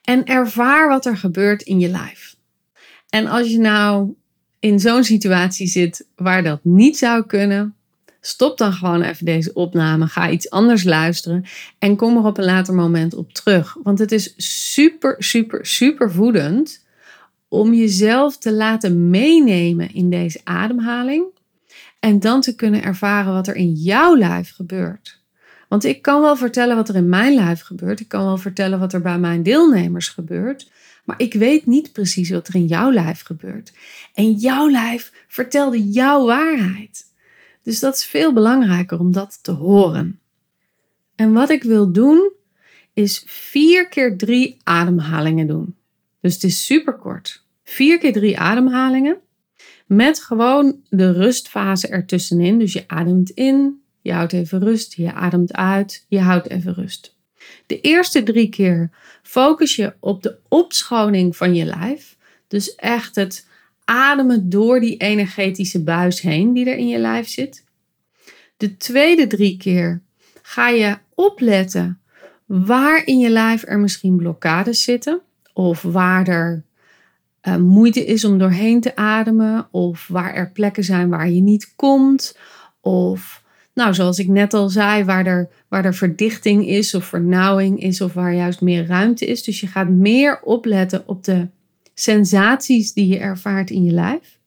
En 0.02 0.24
ervaar 0.24 0.88
wat 0.88 1.06
er 1.06 1.16
gebeurt 1.16 1.62
in 1.62 1.80
je 1.80 1.88
lijf. 1.88 2.36
En 3.08 3.26
als 3.26 3.50
je 3.50 3.58
nou 3.58 4.14
in 4.58 4.80
zo'n 4.80 5.04
situatie 5.04 5.66
zit 5.66 6.06
waar 6.16 6.42
dat 6.42 6.60
niet 6.62 6.96
zou 6.96 7.26
kunnen, 7.26 7.76
Stop 8.26 8.58
dan 8.58 8.72
gewoon 8.72 9.02
even 9.02 9.24
deze 9.24 9.52
opname. 9.52 10.06
Ga 10.06 10.30
iets 10.30 10.50
anders 10.50 10.84
luisteren. 10.84 11.44
En 11.78 11.96
kom 11.96 12.16
er 12.16 12.24
op 12.24 12.38
een 12.38 12.44
later 12.44 12.74
moment 12.74 13.14
op 13.14 13.32
terug. 13.32 13.76
Want 13.82 13.98
het 13.98 14.12
is 14.12 14.34
super, 14.72 15.14
super, 15.18 15.66
super 15.66 16.12
voedend 16.12 16.84
om 17.48 17.74
jezelf 17.74 18.38
te 18.38 18.52
laten 18.52 19.10
meenemen 19.10 19.94
in 19.94 20.10
deze 20.10 20.40
ademhaling. 20.44 21.24
En 22.00 22.20
dan 22.20 22.40
te 22.40 22.54
kunnen 22.54 22.82
ervaren 22.82 23.32
wat 23.32 23.46
er 23.46 23.56
in 23.56 23.72
jouw 23.72 24.16
lijf 24.16 24.54
gebeurt. 24.54 25.20
Want 25.68 25.84
ik 25.84 26.02
kan 26.02 26.20
wel 26.20 26.36
vertellen 26.36 26.76
wat 26.76 26.88
er 26.88 26.96
in 26.96 27.08
mijn 27.08 27.34
lijf 27.34 27.60
gebeurt. 27.60 28.00
Ik 28.00 28.08
kan 28.08 28.24
wel 28.24 28.38
vertellen 28.38 28.78
wat 28.78 28.92
er 28.92 29.02
bij 29.02 29.18
mijn 29.18 29.42
deelnemers 29.42 30.08
gebeurt. 30.08 30.70
Maar 31.04 31.20
ik 31.20 31.34
weet 31.34 31.66
niet 31.66 31.92
precies 31.92 32.30
wat 32.30 32.48
er 32.48 32.54
in 32.54 32.66
jouw 32.66 32.92
lijf 32.92 33.22
gebeurt. 33.22 33.72
En 34.14 34.32
jouw 34.32 34.70
lijf 34.70 35.12
vertelde 35.28 35.88
jouw 35.88 36.26
waarheid. 36.26 37.12
Dus 37.64 37.80
dat 37.80 37.94
is 37.94 38.04
veel 38.04 38.32
belangrijker 38.32 38.98
om 38.98 39.12
dat 39.12 39.38
te 39.42 39.50
horen. 39.50 40.20
En 41.14 41.32
wat 41.32 41.50
ik 41.50 41.62
wil 41.62 41.92
doen, 41.92 42.32
is 42.92 43.22
vier 43.26 43.88
keer 43.88 44.16
drie 44.16 44.56
ademhalingen 44.62 45.46
doen. 45.46 45.76
Dus 46.20 46.34
het 46.34 46.42
is 46.42 46.66
super 46.66 46.94
kort. 46.94 47.44
Vier 47.62 47.98
keer 47.98 48.12
drie 48.12 48.38
ademhalingen. 48.38 49.16
Met 49.86 50.22
gewoon 50.22 50.80
de 50.88 51.12
rustfase 51.12 51.88
ertussenin. 51.88 52.58
Dus 52.58 52.72
je 52.72 52.84
ademt 52.86 53.30
in, 53.30 53.82
je 54.00 54.12
houdt 54.12 54.32
even 54.32 54.58
rust, 54.60 54.94
je 54.94 55.12
ademt 55.12 55.52
uit, 55.52 56.04
je 56.08 56.20
houdt 56.20 56.48
even 56.48 56.74
rust. 56.74 57.16
De 57.66 57.80
eerste 57.80 58.22
drie 58.22 58.48
keer 58.48 58.90
focus 59.22 59.76
je 59.76 59.94
op 60.00 60.22
de 60.22 60.38
opschoning 60.48 61.36
van 61.36 61.54
je 61.54 61.64
lijf. 61.64 62.16
Dus 62.48 62.74
echt 62.74 63.14
het 63.14 63.46
ademen 63.84 64.50
door 64.50 64.80
die 64.80 64.96
energetische 64.96 65.82
buis 65.82 66.20
heen 66.20 66.52
die 66.52 66.70
er 66.70 66.76
in 66.76 66.88
je 66.88 66.98
lijf 66.98 67.28
zit. 67.28 67.64
De 68.56 68.76
tweede 68.76 69.26
drie 69.26 69.56
keer 69.56 70.02
ga 70.42 70.68
je 70.68 70.98
opletten 71.14 72.00
waar 72.46 73.06
in 73.06 73.18
je 73.18 73.30
lijf 73.30 73.62
er 73.66 73.78
misschien 73.78 74.16
blokkades 74.16 74.82
zitten. 74.82 75.20
Of 75.52 75.82
waar 75.82 76.28
er 76.28 76.64
uh, 77.42 77.56
moeite 77.56 78.04
is 78.04 78.24
om 78.24 78.38
doorheen 78.38 78.80
te 78.80 78.96
ademen. 78.96 79.68
Of 79.70 80.08
waar 80.08 80.34
er 80.34 80.50
plekken 80.50 80.84
zijn 80.84 81.08
waar 81.08 81.30
je 81.30 81.40
niet 81.40 81.72
komt. 81.76 82.38
Of 82.80 83.42
nou, 83.74 83.94
zoals 83.94 84.18
ik 84.18 84.28
net 84.28 84.54
al 84.54 84.68
zei, 84.68 85.04
waar 85.04 85.26
er, 85.26 85.48
waar 85.68 85.84
er 85.84 85.94
verdichting 85.94 86.66
is 86.66 86.94
of 86.94 87.04
vernauwing 87.04 87.80
is 87.80 88.00
of 88.00 88.12
waar 88.12 88.34
juist 88.34 88.60
meer 88.60 88.86
ruimte 88.86 89.26
is. 89.26 89.42
Dus 89.42 89.60
je 89.60 89.66
gaat 89.66 89.88
meer 89.88 90.40
opletten 90.42 91.02
op 91.06 91.24
de 91.24 91.48
sensaties 91.94 92.92
die 92.92 93.06
je 93.06 93.18
ervaart 93.18 93.70
in 93.70 93.84
je 93.84 93.92
lijf. 93.92 94.38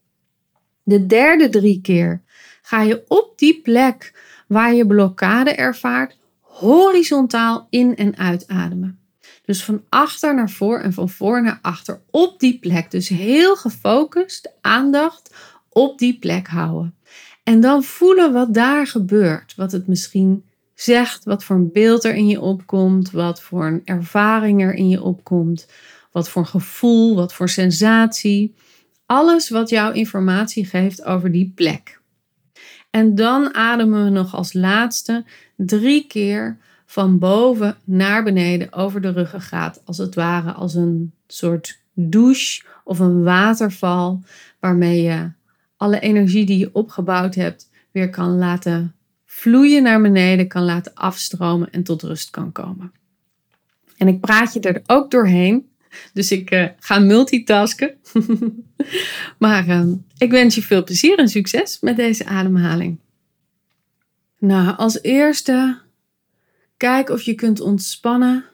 De 0.84 1.06
derde 1.06 1.50
drie 1.50 1.82
keer 1.82 2.22
ga 2.62 2.82
je 2.82 3.04
op 3.08 3.34
die 3.36 3.62
plek 3.62 4.20
waar 4.48 4.74
je 4.74 4.88
blokkade 4.88 5.52
ervaart, 5.52 6.18
horizontaal 6.42 7.68
in- 7.70 7.96
en 7.96 8.18
uitademen. 8.18 9.00
Dus 9.46 9.64
van 9.64 9.84
achter 9.90 10.36
naar 10.36 10.50
voor 10.50 10.80
en 10.80 10.94
van 10.94 11.10
voor 11.10 11.44
naar 11.44 11.60
achter 11.62 12.02
op 12.12 12.40
die 12.40 12.60
plek. 12.60 12.92
Dus 12.92 13.10
heel 13.10 13.56
gefocust, 13.56 14.44
de 14.44 14.52
aandacht 14.62 15.36
op 15.70 16.00
die 16.00 16.20
plek 16.20 16.48
houden. 16.48 16.96
En 17.44 17.62
dan 17.62 17.84
voelen 17.84 18.34
wat 18.34 18.54
daar 18.54 18.88
gebeurt. 18.88 19.56
Wat 19.56 19.72
het 19.72 19.88
misschien 19.88 20.44
zegt, 20.74 21.24
wat 21.24 21.44
voor 21.44 21.56
een 21.56 21.72
beeld 21.72 22.04
er 22.04 22.16
in 22.16 22.28
je 22.28 22.42
opkomt, 22.42 23.12
wat 23.12 23.42
voor 23.42 23.66
een 23.66 23.82
ervaring 23.86 24.62
er 24.62 24.74
in 24.74 24.90
je 24.90 25.02
opkomt, 25.02 25.68
wat 26.18 26.30
voor 26.30 26.46
gevoel, 26.46 27.16
wat 27.16 27.34
voor 27.34 27.50
sensatie. 27.50 28.56
Alles 29.06 29.50
wat 29.50 29.70
jou 29.70 29.94
informatie 29.94 30.66
geeft 30.66 31.04
over 31.04 31.32
die 31.32 31.52
plek. 31.56 32.02
En 32.90 33.16
dan 33.16 33.54
ademen 33.54 34.04
we 34.04 34.10
nog 34.10 34.36
als 34.36 34.54
laatste 34.54 35.26
drie 35.56 36.08
keer 36.08 36.58
van 36.86 37.20
boven 37.20 37.78
naar 37.84 38.24
beneden 38.24 38.74
over 38.74 39.02
de 39.02 39.12
ruggengraat. 39.12 39.82
Als 39.86 39.98
het 39.98 40.16
ware 40.16 40.52
als 40.52 40.76
een 40.76 41.14
soort 41.28 41.80
douche 41.94 42.64
of 42.84 43.00
een 43.00 43.24
waterval 43.24 44.24
waarmee 44.60 45.02
je 45.02 45.32
alle 45.76 46.00
energie 46.00 46.46
die 46.46 46.58
je 46.58 46.74
opgebouwd 46.74 47.36
hebt 47.36 47.70
weer 47.92 48.10
kan 48.10 48.38
laten 48.38 48.96
vloeien 49.26 49.84
naar 49.84 50.02
beneden, 50.02 50.48
kan 50.48 50.64
laten 50.64 50.94
afstromen 50.94 51.72
en 51.72 51.84
tot 51.84 52.02
rust 52.02 52.30
kan 52.30 52.52
komen. 52.52 52.92
En 53.98 54.08
ik 54.08 54.20
praat 54.20 54.54
je 54.54 54.60
er 54.60 54.82
ook 54.86 55.12
doorheen. 55.12 55.76
Dus 56.14 56.32
ik 56.32 56.52
uh, 56.52 56.68
ga 56.80 57.00
multitasken. 57.00 57.96
maar 59.40 59.68
uh, 59.68 59.94
ik 60.18 60.32
wens 60.32 60.56
je 60.56 60.62
veel 60.62 60.84
plezier 60.84 61.18
en 61.18 61.30
succes 61.30 61.80
met 61.80 61.96
deze 61.96 62.26
ademhaling. 62.26 63.00
Nou, 64.40 64.78
als 64.78 65.02
eerste, 65.02 65.80
kijk 66.78 67.10
of 67.10 67.22
je 67.22 67.36
kunt 67.36 67.62
ontspannen. 67.62 68.46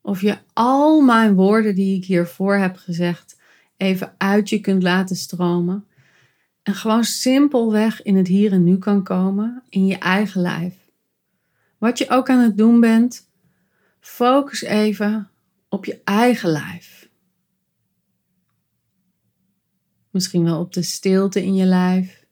Of 0.00 0.20
je 0.20 0.38
al 0.52 1.00
mijn 1.00 1.34
woorden 1.34 1.74
die 1.74 1.96
ik 1.96 2.04
hiervoor 2.04 2.56
heb 2.56 2.76
gezegd 2.76 3.36
even 3.76 4.14
uit 4.18 4.48
je 4.48 4.60
kunt 4.60 4.82
laten 4.82 5.16
stromen. 5.16 5.86
En 6.62 6.74
gewoon 6.74 7.04
simpelweg 7.04 8.02
in 8.02 8.16
het 8.16 8.26
hier 8.26 8.52
en 8.52 8.64
nu 8.64 8.78
kan 8.78 9.02
komen, 9.02 9.62
in 9.68 9.86
je 9.86 9.98
eigen 9.98 10.40
lijf. 10.40 10.74
Wat 11.78 11.98
je 11.98 12.08
ook 12.08 12.28
aan 12.28 12.38
het 12.38 12.56
doen 12.56 12.80
bent, 12.80 13.28
focus 14.00 14.62
even 14.62 15.28
op 15.74 15.84
je 15.84 16.00
eigen 16.04 16.50
lijf. 16.50 17.10
Misschien 20.10 20.44
wel 20.44 20.60
op 20.60 20.72
de 20.72 20.82
stilte 20.82 21.42
in 21.42 21.54
je 21.54 21.64
lijf. 21.64 22.26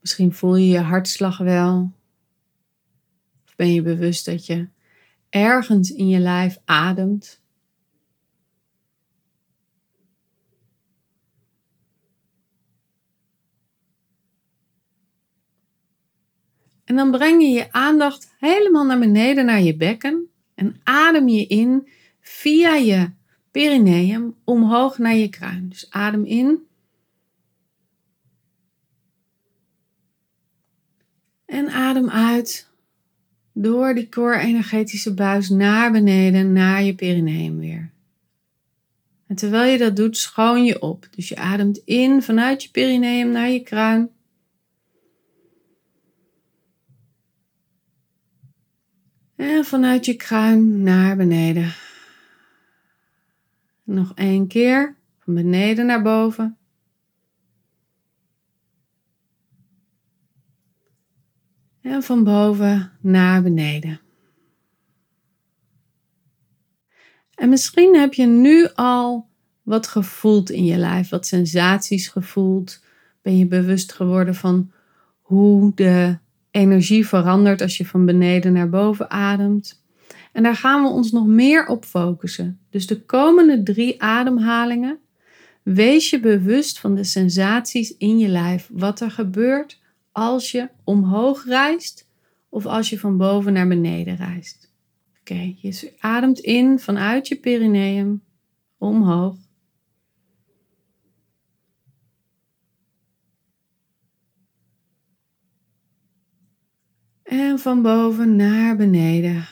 Misschien 0.00 0.32
voel 0.32 0.56
je 0.56 0.66
je 0.66 0.80
hartslag 0.80 1.38
wel. 1.38 1.92
Of 3.44 3.56
ben 3.56 3.72
je 3.72 3.82
bewust 3.82 4.24
dat 4.24 4.46
je 4.46 4.68
ergens 5.28 5.90
in 5.90 6.08
je 6.08 6.18
lijf 6.18 6.58
ademt. 6.64 7.42
En 16.84 16.96
dan 16.96 17.10
breng 17.10 17.42
je 17.42 17.48
je 17.48 17.72
aandacht 17.72 18.34
helemaal 18.38 18.84
naar 18.84 18.98
beneden 18.98 19.46
naar 19.46 19.60
je 19.60 19.76
bekken 19.76 20.28
en 20.54 20.80
adem 20.82 21.28
je 21.28 21.46
in 21.46 21.88
via 22.20 22.74
je 22.74 23.10
perineum 23.50 24.34
omhoog 24.44 24.98
naar 24.98 25.14
je 25.14 25.28
kruin. 25.28 25.68
Dus 25.68 25.90
adem 25.90 26.24
in. 26.24 26.58
En 31.44 31.68
adem 31.68 32.10
uit 32.10 32.68
door 33.52 33.94
die 33.94 34.08
core-energetische 34.08 35.14
buis 35.14 35.48
naar 35.48 35.92
beneden, 35.92 36.52
naar 36.52 36.82
je 36.82 36.94
perineum 36.94 37.58
weer. 37.58 37.92
En 39.26 39.36
terwijl 39.36 39.72
je 39.72 39.78
dat 39.78 39.96
doet, 39.96 40.16
schoon 40.16 40.64
je 40.64 40.82
op. 40.82 41.08
Dus 41.10 41.28
je 41.28 41.36
ademt 41.36 41.78
in 41.84 42.22
vanuit 42.22 42.62
je 42.62 42.70
perineum 42.70 43.30
naar 43.30 43.50
je 43.50 43.60
kruin. 43.60 44.10
En 49.44 49.64
vanuit 49.64 50.04
je 50.04 50.14
kruin 50.14 50.82
naar 50.82 51.16
beneden. 51.16 51.74
Nog 53.82 54.12
één 54.14 54.46
keer. 54.46 54.96
Van 55.18 55.34
beneden 55.34 55.86
naar 55.86 56.02
boven. 56.02 56.56
En 61.80 62.02
van 62.02 62.24
boven 62.24 62.92
naar 63.00 63.42
beneden. 63.42 64.00
En 67.34 67.48
misschien 67.48 67.96
heb 67.96 68.14
je 68.14 68.26
nu 68.26 68.68
al 68.74 69.28
wat 69.62 69.86
gevoeld 69.86 70.50
in 70.50 70.64
je 70.64 70.76
lijf, 70.76 71.08
wat 71.08 71.26
sensaties 71.26 72.08
gevoeld. 72.08 72.82
Ben 73.22 73.38
je 73.38 73.46
bewust 73.46 73.92
geworden 73.92 74.34
van 74.34 74.72
hoe 75.20 75.72
de 75.74 76.18
energie 76.54 77.06
verandert 77.06 77.60
als 77.60 77.76
je 77.76 77.86
van 77.86 78.04
beneden 78.04 78.52
naar 78.52 78.68
boven 78.68 79.10
ademt. 79.10 79.82
En 80.32 80.42
daar 80.42 80.56
gaan 80.56 80.82
we 80.82 80.88
ons 80.88 81.12
nog 81.12 81.26
meer 81.26 81.66
op 81.66 81.84
focussen. 81.84 82.60
Dus 82.70 82.86
de 82.86 83.04
komende 83.04 83.62
drie 83.62 84.02
ademhalingen, 84.02 84.98
wees 85.62 86.10
je 86.10 86.20
bewust 86.20 86.78
van 86.78 86.94
de 86.94 87.04
sensaties 87.04 87.96
in 87.96 88.18
je 88.18 88.28
lijf. 88.28 88.68
Wat 88.72 89.00
er 89.00 89.10
gebeurt 89.10 89.80
als 90.12 90.50
je 90.50 90.68
omhoog 90.84 91.44
reist 91.44 92.08
of 92.48 92.66
als 92.66 92.90
je 92.90 92.98
van 92.98 93.16
boven 93.16 93.52
naar 93.52 93.68
beneden 93.68 94.16
reist. 94.16 94.72
Oké, 95.20 95.54
je 95.56 95.92
ademt 95.98 96.38
in 96.38 96.78
vanuit 96.78 97.28
je 97.28 97.36
perineum 97.36 98.22
omhoog. 98.78 99.36
En 107.34 107.58
van 107.58 107.82
boven 107.82 108.36
naar 108.36 108.76
beneden. 108.76 109.48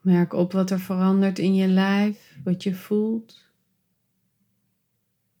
Merk 0.00 0.32
op 0.32 0.52
wat 0.52 0.70
er 0.70 0.80
verandert 0.80 1.38
in 1.38 1.54
je 1.54 1.66
lijf, 1.66 2.36
wat 2.44 2.62
je 2.62 2.74
voelt. 2.74 3.44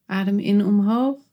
Adem 0.06 0.38
in 0.38 0.64
omhoog. 0.64 1.25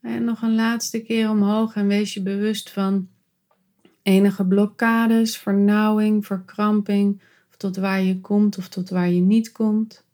En 0.00 0.24
nog 0.24 0.42
een 0.42 0.54
laatste 0.54 1.02
keer 1.02 1.30
omhoog 1.30 1.74
en 1.74 1.86
wees 1.86 2.14
je 2.14 2.22
bewust 2.22 2.70
van 2.70 3.08
enige 4.02 4.46
blokkades, 4.46 5.38
vernauwing, 5.38 6.26
verkramping, 6.26 7.22
of 7.48 7.56
tot 7.56 7.76
waar 7.76 8.02
je 8.02 8.20
komt 8.20 8.58
of 8.58 8.68
tot 8.68 8.88
waar 8.88 9.10
je 9.10 9.20
niet 9.20 9.52
komt. 9.52 10.08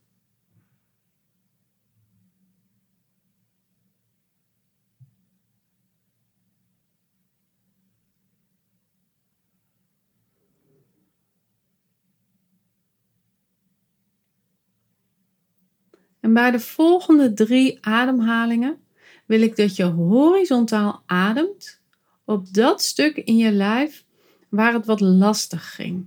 En 16.20 16.35
bij 16.35 16.51
de 16.51 16.61
volgende 16.61 17.33
drie 17.33 17.85
ademhalingen 17.85 18.86
wil 19.27 19.41
ik 19.41 19.57
dat 19.57 19.77
je 19.77 19.85
horizontaal 19.85 21.03
ademt 21.07 21.81
op 22.25 22.53
dat 22.55 22.83
stuk 22.83 23.17
in 23.17 23.37
je 23.37 23.53
lijf 23.53 24.05
waar 24.49 24.73
het 24.73 24.87
wat 24.87 25.01
lastig 25.01 25.75
ging. 25.75 26.07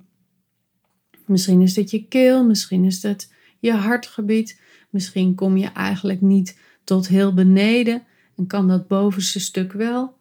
Misschien 1.26 1.62
is 1.62 1.76
het 1.76 1.92
je 1.92 2.08
keel, 2.08 2.46
misschien 2.46 2.84
is 2.84 3.04
het 3.04 3.34
je 3.60 3.74
hartgebied, 3.74 4.62
misschien 4.90 5.36
kom 5.36 5.58
je 5.58 5.68
eigenlijk 5.68 6.22
niet 6.22 6.60
tot 6.84 7.08
heel 7.08 7.34
beneden 7.34 8.04
en 8.36 8.48
kan 8.48 8.68
dat 8.68 8.88
bovenste 8.88 9.40
stuk 9.40 9.72
wel. 9.72 10.18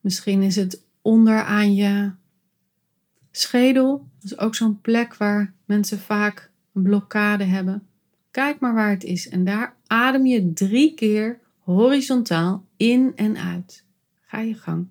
Misschien 0.00 0.42
is 0.42 0.56
het 0.56 0.82
onderaan 1.02 1.74
je 1.74 2.12
schedel, 3.30 4.08
dat 4.20 4.30
is 4.30 4.38
ook 4.38 4.54
zo'n 4.54 4.80
plek 4.80 5.16
waar 5.16 5.54
mensen 5.64 5.98
vaak 5.98 6.50
een 6.74 6.82
blokkade 6.82 7.44
hebben. 7.44 7.86
Kijk 8.30 8.60
maar 8.60 8.74
waar 8.74 8.90
het 8.90 9.04
is 9.04 9.28
en 9.28 9.44
daar 9.44 9.76
adem 9.86 10.26
je 10.26 10.52
drie 10.52 10.94
keer 10.94 11.40
horizontaal 11.74 12.66
in 12.76 13.12
en 13.16 13.36
uit. 13.36 13.86
Ga 14.20 14.40
je 14.40 14.54
gang. 14.54 14.88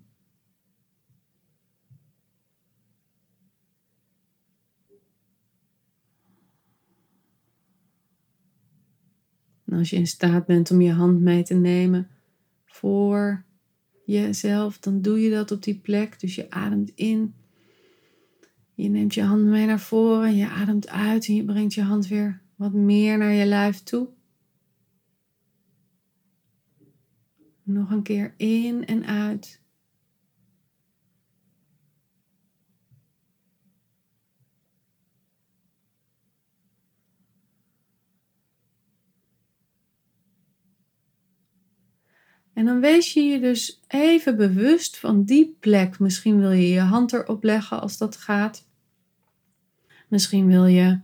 En 9.65 9.77
als 9.77 9.89
je 9.89 9.95
in 9.95 10.07
staat 10.07 10.45
bent 10.45 10.71
om 10.71 10.81
je 10.81 10.91
hand 10.91 11.21
mee 11.21 11.43
te 11.43 11.53
nemen 11.53 12.09
voor 12.65 13.45
jezelf, 14.05 14.79
dan 14.79 15.01
doe 15.01 15.19
je 15.19 15.29
dat 15.29 15.51
op 15.51 15.63
die 15.63 15.79
plek. 15.79 16.19
Dus 16.19 16.35
je 16.35 16.49
ademt 16.49 16.91
in. 16.95 17.35
Je 18.73 18.89
neemt 18.89 19.13
je 19.13 19.23
hand 19.23 19.43
mee 19.43 19.65
naar 19.65 19.79
voren. 19.79 20.35
Je 20.35 20.49
ademt 20.49 20.87
uit 20.87 21.27
en 21.27 21.35
je 21.35 21.45
brengt 21.45 21.73
je 21.73 21.81
hand 21.81 22.07
weer 22.07 22.41
wat 22.55 22.73
meer 22.73 23.17
naar 23.17 23.33
je 23.33 23.45
lijf 23.45 23.83
toe. 23.83 24.15
Nog 27.67 27.91
een 27.91 28.03
keer 28.03 28.33
in 28.37 28.85
en 28.85 29.05
uit. 29.05 29.61
En 42.53 42.65
dan 42.65 42.79
wees 42.79 43.13
je 43.13 43.21
je 43.21 43.39
dus 43.39 43.81
even 43.87 44.37
bewust 44.37 44.97
van 44.97 45.23
die 45.23 45.57
plek. 45.59 45.99
Misschien 45.99 46.39
wil 46.39 46.51
je 46.51 46.69
je 46.69 46.79
hand 46.79 47.13
erop 47.13 47.43
leggen 47.43 47.81
als 47.81 47.97
dat 47.97 48.17
gaat. 48.17 48.67
Misschien 50.07 50.47
wil 50.47 50.65
je 50.65 50.99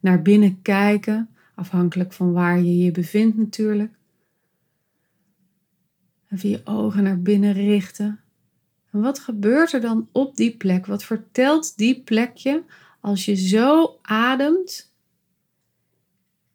naar 0.00 0.22
binnen 0.22 0.62
kijken, 0.62 1.36
afhankelijk 1.54 2.12
van 2.12 2.32
waar 2.32 2.58
je 2.58 2.78
je 2.78 2.90
bevindt 2.90 3.36
natuurlijk. 3.36 4.00
Even 6.32 6.48
je 6.48 6.60
ogen 6.64 7.02
naar 7.02 7.22
binnen 7.22 7.52
richten. 7.52 8.20
En 8.90 9.00
wat 9.00 9.18
gebeurt 9.18 9.72
er 9.72 9.80
dan 9.80 10.08
op 10.12 10.36
die 10.36 10.56
plek? 10.56 10.86
Wat 10.86 11.04
vertelt 11.04 11.76
die 11.76 12.02
plekje 12.02 12.64
als 13.00 13.24
je 13.24 13.34
zo 13.34 13.98
ademt 14.02 14.92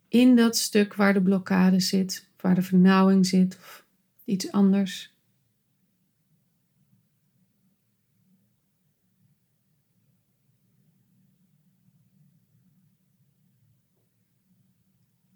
in 0.08 0.36
dat 0.36 0.58
stuk 0.58 0.96
waar 0.96 1.14
de 1.14 1.22
blokkade 1.22 1.80
zit, 1.80 2.30
waar 2.42 2.56
de 2.56 2.62
vernauwing 2.62 3.26
zit 3.26 3.58
of 3.60 3.86
iets 4.26 4.52
anders? 4.52 5.16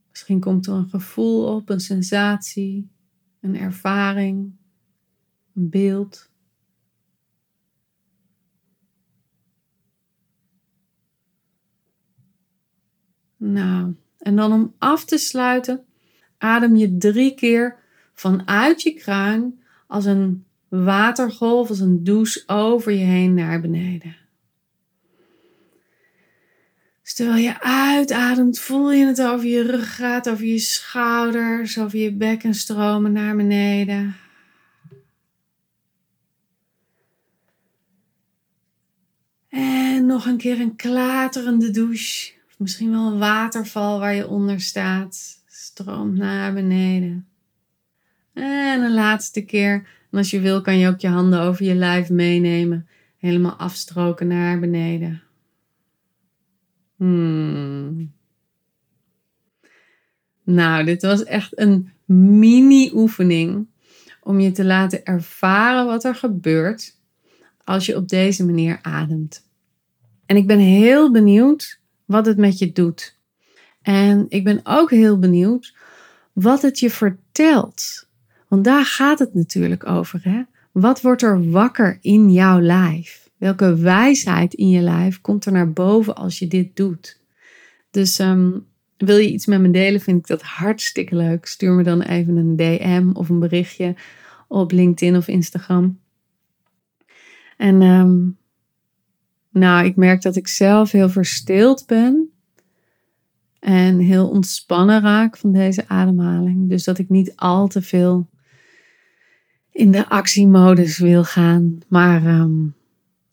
Misschien 0.09 0.39
komt 0.39 0.67
er 0.67 0.73
een 0.73 0.89
gevoel 0.89 1.55
op, 1.55 1.69
een 1.69 1.79
sensatie 1.79 2.89
een 3.41 3.57
ervaring, 3.57 4.51
een 5.55 5.69
beeld. 5.69 6.29
Nou, 13.37 13.95
en 14.17 14.35
dan 14.35 14.51
om 14.51 14.75
af 14.77 15.05
te 15.05 15.17
sluiten, 15.17 15.85
adem 16.37 16.75
je 16.75 16.97
drie 16.97 17.33
keer 17.33 17.79
vanuit 18.13 18.81
je 18.81 18.93
kruin 18.93 19.63
als 19.87 20.05
een 20.05 20.45
watergolf, 20.67 21.69
als 21.69 21.79
een 21.79 22.03
douche 22.03 22.43
over 22.47 22.91
je 22.91 23.05
heen 23.05 23.33
naar 23.33 23.61
beneden. 23.61 24.15
Dus 27.01 27.10
terwijl 27.21 27.43
je 27.43 27.61
uitademt, 27.61 28.59
voel 28.59 28.91
je 28.91 29.05
het 29.05 29.21
over 29.21 29.47
je 29.47 29.61
ruggraat, 29.61 30.29
over 30.29 30.45
je 30.45 30.59
schouders, 30.59 31.79
over 31.79 31.99
je 31.99 32.13
bekken 32.13 32.53
stromen 32.53 33.11
naar 33.11 33.35
beneden. 33.35 34.15
En 39.49 40.05
nog 40.05 40.25
een 40.25 40.37
keer 40.37 40.59
een 40.59 40.75
klaterende 40.75 41.71
douche. 41.71 42.33
Of 42.47 42.59
misschien 42.59 42.91
wel 42.91 43.11
een 43.11 43.19
waterval 43.19 43.99
waar 43.99 44.15
je 44.15 44.27
onder 44.27 44.61
staat. 44.61 45.43
Stroomt 45.47 46.17
naar 46.17 46.53
beneden. 46.53 47.27
En 48.33 48.81
een 48.81 48.93
laatste 48.93 49.41
keer. 49.41 49.73
En 50.11 50.17
als 50.17 50.29
je 50.29 50.39
wil, 50.39 50.61
kan 50.61 50.77
je 50.77 50.87
ook 50.87 50.99
je 50.99 51.07
handen 51.07 51.41
over 51.41 51.65
je 51.65 51.75
lijf 51.75 52.09
meenemen. 52.09 52.87
Helemaal 53.17 53.55
afstroken 53.55 54.27
naar 54.27 54.59
beneden. 54.59 55.21
Hmm. 57.01 58.13
Nou, 60.43 60.83
dit 60.83 61.01
was 61.01 61.23
echt 61.23 61.59
een 61.59 61.91
mini-oefening 62.05 63.67
om 64.23 64.39
je 64.39 64.51
te 64.51 64.65
laten 64.65 65.05
ervaren 65.05 65.85
wat 65.85 66.03
er 66.03 66.15
gebeurt 66.15 66.97
als 67.63 67.85
je 67.85 67.95
op 67.95 68.07
deze 68.07 68.45
manier 68.45 68.79
ademt. 68.81 69.47
En 70.25 70.35
ik 70.35 70.47
ben 70.47 70.59
heel 70.59 71.11
benieuwd 71.11 71.79
wat 72.05 72.25
het 72.25 72.37
met 72.37 72.57
je 72.57 72.71
doet. 72.71 73.17
En 73.81 74.25
ik 74.29 74.43
ben 74.43 74.59
ook 74.63 74.89
heel 74.89 75.19
benieuwd 75.19 75.75
wat 76.33 76.61
het 76.61 76.79
je 76.79 76.89
vertelt. 76.89 78.07
Want 78.47 78.63
daar 78.63 78.85
gaat 78.85 79.19
het 79.19 79.33
natuurlijk 79.33 79.87
over. 79.87 80.19
Hè? 80.23 80.41
Wat 80.71 81.01
wordt 81.01 81.21
er 81.21 81.49
wakker 81.49 81.97
in 82.01 82.31
jouw 82.31 82.59
lijf? 82.59 83.20
Welke 83.41 83.75
wijsheid 83.75 84.53
in 84.53 84.69
je 84.69 84.81
lijf 84.81 85.21
komt 85.21 85.45
er 85.45 85.51
naar 85.51 85.71
boven 85.71 86.15
als 86.15 86.39
je 86.39 86.47
dit 86.47 86.75
doet? 86.75 87.19
Dus 87.91 88.19
ehm, 88.19 88.51
wil 88.97 89.17
je 89.17 89.31
iets 89.31 89.45
met 89.45 89.61
me 89.61 89.71
delen, 89.71 90.01
vind 90.01 90.19
ik 90.19 90.27
dat 90.27 90.41
hartstikke 90.41 91.15
leuk. 91.15 91.45
Stuur 91.45 91.73
me 91.73 91.83
dan 91.83 92.01
even 92.01 92.35
een 92.35 92.55
DM 92.55 93.09
of 93.13 93.29
een 93.29 93.39
berichtje 93.39 93.95
op 94.47 94.71
LinkedIn 94.71 95.15
of 95.15 95.27
Instagram. 95.27 95.99
En 97.57 97.81
ehm, 97.81 98.19
nou, 99.49 99.85
ik 99.85 99.95
merk 99.95 100.21
dat 100.21 100.35
ik 100.35 100.47
zelf 100.47 100.91
heel 100.91 101.09
verstild 101.09 101.85
ben 101.87 102.31
en 103.59 103.99
heel 103.99 104.29
ontspannen 104.29 105.01
raak 105.01 105.37
van 105.37 105.51
deze 105.51 105.87
ademhaling. 105.87 106.69
Dus 106.69 106.83
dat 106.83 106.97
ik 106.97 107.09
niet 107.09 107.35
al 107.35 107.67
te 107.67 107.81
veel 107.81 108.29
in 109.71 109.91
de 109.91 110.09
actiemodus 110.09 110.97
wil 110.97 111.23
gaan, 111.23 111.79
maar 111.87 112.39
um, 112.39 112.75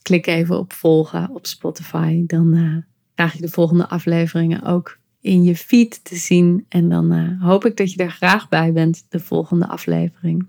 klik 0.08 0.26
even 0.26 0.58
op 0.58 0.72
volgen 0.72 1.30
op 1.32 1.46
Spotify. 1.46 2.22
Dan 2.26 2.54
uh, 2.54 2.76
krijg 3.14 3.32
je 3.32 3.40
de 3.40 3.48
volgende 3.48 3.88
afleveringen 3.88 4.62
ook 4.62 4.98
in 5.20 5.42
je 5.42 5.56
feed 5.56 6.04
te 6.04 6.16
zien. 6.16 6.66
En 6.68 6.88
dan 6.88 7.12
uh, 7.12 7.42
hoop 7.42 7.64
ik 7.64 7.76
dat 7.76 7.92
je 7.92 8.02
er 8.02 8.10
graag 8.10 8.48
bij 8.48 8.72
bent, 8.72 9.06
de 9.08 9.20
volgende 9.20 9.66
aflevering. 9.66 10.46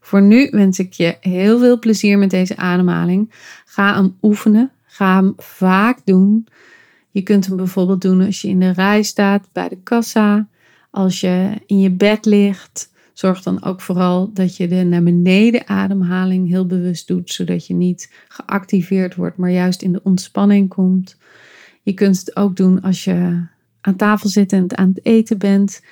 Voor 0.00 0.22
nu 0.22 0.48
wens 0.50 0.78
ik 0.78 0.92
je 0.92 1.16
heel 1.20 1.58
veel 1.58 1.78
plezier 1.78 2.18
met 2.18 2.30
deze 2.30 2.56
ademhaling. 2.56 3.32
Ga 3.64 3.94
hem 3.94 4.16
oefenen. 4.22 4.70
Ga 4.84 5.14
hem 5.14 5.32
vaak 5.36 5.98
doen. 6.04 6.46
Je 7.10 7.22
kunt 7.22 7.46
hem 7.46 7.56
bijvoorbeeld 7.56 8.00
doen 8.00 8.20
als 8.20 8.40
je 8.40 8.48
in 8.48 8.60
de 8.60 8.72
rij 8.72 9.02
staat 9.02 9.48
bij 9.52 9.68
de 9.68 9.78
kassa, 9.82 10.48
als 10.90 11.20
je 11.20 11.60
in 11.66 11.80
je 11.80 11.90
bed 11.90 12.24
ligt, 12.24 12.91
Zorg 13.12 13.42
dan 13.42 13.64
ook 13.64 13.80
vooral 13.80 14.30
dat 14.32 14.56
je 14.56 14.68
de 14.68 14.84
naar 14.84 15.02
beneden 15.02 15.68
ademhaling 15.68 16.48
heel 16.48 16.66
bewust 16.66 17.06
doet, 17.06 17.32
zodat 17.32 17.66
je 17.66 17.74
niet 17.74 18.12
geactiveerd 18.28 19.14
wordt, 19.14 19.36
maar 19.36 19.50
juist 19.50 19.82
in 19.82 19.92
de 19.92 20.00
ontspanning 20.02 20.68
komt. 20.68 21.16
Je 21.82 21.92
kunt 21.92 22.18
het 22.18 22.36
ook 22.36 22.56
doen 22.56 22.82
als 22.82 23.04
je 23.04 23.46
aan 23.80 23.96
tafel 23.96 24.28
zit 24.28 24.52
en 24.52 24.78
aan 24.78 24.88
het 24.94 25.04
eten 25.04 25.38
bent. 25.38 25.82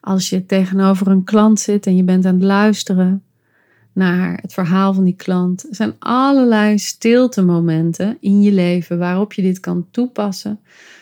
Als 0.00 0.28
je 0.30 0.46
tegenover 0.46 1.06
een 1.06 1.24
klant 1.24 1.60
zit 1.60 1.86
en 1.86 1.96
je 1.96 2.02
bent 2.02 2.24
aan 2.24 2.34
het 2.34 2.42
luisteren. 2.42 3.22
naar 3.92 4.38
het 4.42 4.52
verhaal 4.52 4.94
van 4.94 5.04
die 5.04 5.16
klant. 5.16 5.68
Er 5.68 5.74
zijn 5.74 5.94
allerlei 5.98 6.78
stilte-momenten 6.78 8.16
in 8.20 8.42
je 8.42 8.52
leven 8.52 8.98
waarop 8.98 9.32
je 9.32 9.42
dit 9.42 9.60
kan 9.60 9.86
toepassen, 9.90 10.60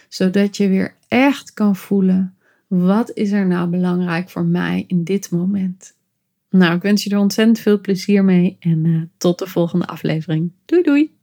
zodat 0.09 0.57
je 0.57 0.69
weer 0.69 0.95
echt 1.09 1.53
kan 1.55 1.77
voelen: 1.77 2.36
wat 2.67 3.11
is 3.15 3.31
er 3.31 3.47
nou 3.47 3.69
belangrijk 3.69 4.31
voor 4.31 4.45
mij 4.45 4.85
in 4.87 5.05
dit 5.05 5.31
moment? 5.31 5.95
Nou, 6.51 6.75
ik 6.75 6.83
wens 6.83 7.05
je 7.05 7.11
er 7.11 7.19
ontzettend 7.19 7.59
veel 7.59 7.81
plezier 7.81 8.25
mee 8.25 8.57
en 8.61 8.85
uh, 8.85 9.03
tot 9.17 9.39
de 9.39 9.47
volgende 9.47 9.87
aflevering. 9.87 10.53
Doei 10.65 10.83
doei! 10.83 11.16